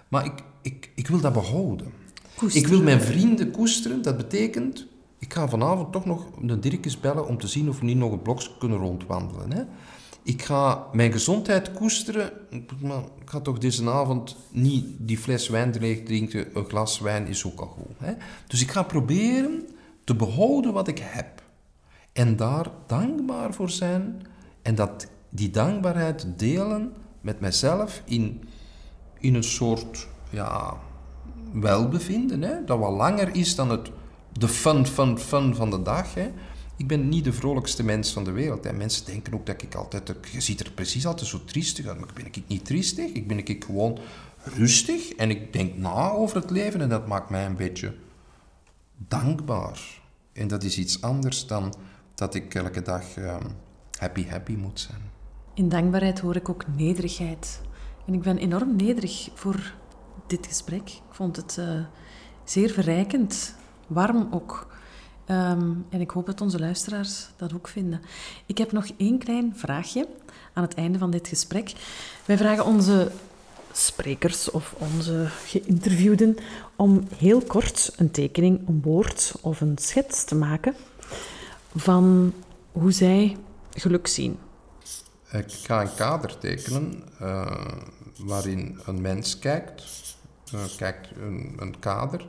[0.08, 1.92] Maar ik, ik, ik wil dat behouden.
[2.52, 4.02] Ik wil mijn vrienden koesteren.
[4.02, 4.88] Dat betekent,
[5.20, 8.12] ik ga vanavond toch nog de Dirkjes bellen om te zien of we niet nog
[8.12, 9.52] een blokje kunnen rondwandelen.
[9.52, 9.64] Hè?
[10.24, 12.32] Ik ga mijn gezondheid koesteren.
[12.80, 16.58] Maar ik ga toch deze avond niet die fles wijn drinken.
[16.58, 17.98] Een glas wijn is ook al goed.
[17.98, 18.14] Hè?
[18.48, 19.68] Dus ik ga proberen
[20.04, 21.42] te behouden wat ik heb.
[22.14, 24.22] En daar dankbaar voor zijn
[24.62, 28.44] en dat, die dankbaarheid delen met mezelf in,
[29.20, 30.78] in een soort ja,
[31.54, 33.92] welbevinden, hè, dat wat langer is dan het,
[34.32, 36.14] de fun, fun, fun van de dag.
[36.14, 36.32] Hè.
[36.78, 38.64] Ik ben niet de vrolijkste mens van de wereld.
[38.64, 38.74] Hè.
[38.74, 40.16] Mensen denken ook dat ik altijd...
[40.32, 42.00] Je ziet er precies altijd zo triestig uit.
[42.00, 43.12] Maar ben ik niet triestig.
[43.12, 44.00] Ik ben ik gewoon
[44.44, 45.14] rustig.
[45.14, 46.82] En ik denk na over het leven.
[46.82, 47.96] En dat maakt mij een beetje
[48.98, 50.02] dankbaar.
[50.34, 51.74] En dat is iets anders dan
[52.16, 53.48] dat ik elke dag ehm,
[54.00, 55.02] happy, happy moet zijn.
[55.54, 57.62] In dankbaarheid hoor ik ook nederigheid.
[58.06, 59.74] En ik ben enorm nederig voor
[60.28, 60.90] dit gesprek.
[60.90, 61.86] Ik vond het uh,
[62.44, 63.56] zeer verrijkend,
[63.88, 64.73] warm ook.
[65.30, 68.02] Um, en ik hoop dat onze luisteraars dat ook vinden.
[68.46, 70.08] Ik heb nog één klein vraagje
[70.54, 71.74] aan het einde van dit gesprek.
[72.26, 73.12] Wij vragen onze
[73.72, 76.36] sprekers of onze geïnterviewden
[76.76, 80.76] om heel kort een tekening, een woord of een schets te maken
[81.76, 82.34] van
[82.72, 83.38] hoe zij
[83.74, 84.38] geluk zien.
[85.32, 87.68] Ik ga een kader tekenen uh,
[88.18, 89.84] waarin een mens kijkt,
[90.54, 91.08] uh, kijkt
[91.60, 92.26] een, kader.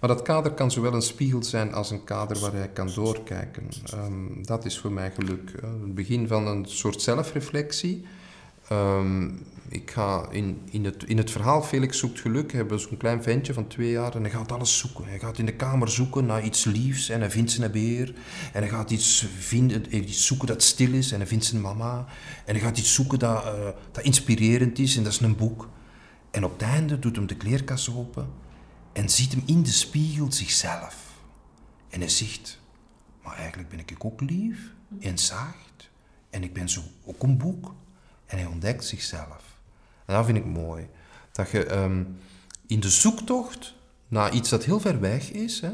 [0.00, 3.68] Maar dat kader kan zowel een spiegel zijn als een kader waar hij kan doorkijken.
[3.94, 5.52] Um, dat is voor mij geluk.
[5.56, 8.04] Uh, het begin van een soort zelfreflectie.
[8.72, 13.22] Um, ik ga in, in, het, in het verhaal Felix zoekt geluk, hebben zo'n klein
[13.22, 15.04] ventje van twee jaar en hij gaat alles zoeken.
[15.04, 18.14] Hij gaat in de kamer zoeken naar iets liefs en hij vindt zijn beer.
[18.52, 22.06] En hij gaat iets, vinden, iets zoeken dat stil is en hij vindt zijn mama.
[22.44, 23.50] En hij gaat iets zoeken dat, uh,
[23.92, 25.68] dat inspirerend is en dat is een boek.
[26.30, 28.28] En op het einde doet hem de kleerkast open
[29.00, 30.96] en ziet hem in de spiegel zichzelf.
[31.88, 32.60] En hij zegt,
[33.22, 34.58] maar eigenlijk ben ik ook lief
[35.00, 35.90] en zacht.
[36.30, 37.74] En ik ben zo ook een boek.
[38.26, 39.58] En hij ontdekt zichzelf.
[40.06, 40.88] En dat vind ik mooi.
[41.32, 42.18] Dat je um,
[42.66, 43.74] in de zoektocht
[44.08, 45.72] naar iets dat heel ver weg is, hè,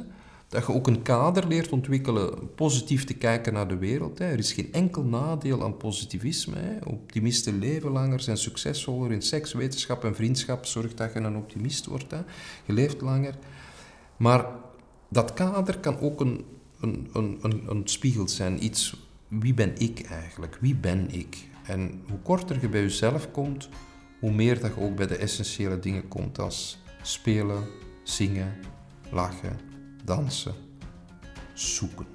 [0.48, 4.18] dat je ook een kader leert ontwikkelen, positief te kijken naar de wereld.
[4.18, 4.24] Hè.
[4.24, 6.56] Er is geen enkel nadeel aan positivisme.
[6.58, 6.78] Hè.
[6.84, 10.66] Optimisten leven langer, zijn succesvoller in seks, wetenschap en vriendschap.
[10.66, 12.10] Zorg dat je een optimist wordt.
[12.10, 12.20] Hè.
[12.64, 13.34] Je leeft langer.
[14.16, 14.46] Maar
[15.08, 16.44] dat kader kan ook een,
[16.80, 18.64] een, een, een, een spiegel zijn.
[18.64, 18.96] Iets,
[19.28, 20.58] wie ben ik eigenlijk?
[20.60, 21.36] Wie ben ik?
[21.66, 23.68] En hoe korter je bij jezelf komt,
[24.20, 27.64] hoe meer dat je ook bij de essentiële dingen komt als spelen,
[28.02, 28.54] zingen,
[29.10, 29.65] lachen,
[30.06, 30.54] dansen,
[31.54, 32.06] zoeken.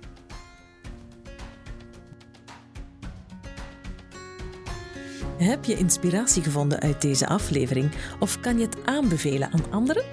[5.38, 10.04] Heb je inspiratie gevonden uit deze aflevering of kan je het aanbevelen aan anderen?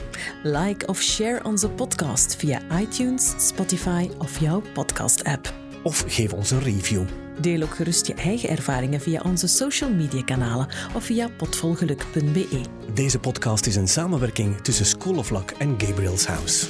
[0.42, 5.54] Like of share onze podcast via iTunes, Spotify of jouw podcast-app.
[5.82, 7.02] Of geef ons een review.
[7.40, 12.60] Deel ook gerust je eigen ervaringen via onze social media kanalen of via potvolgeluk.be.
[12.94, 16.66] Deze podcast is een samenwerking tussen School of Luck en Gabriel's House.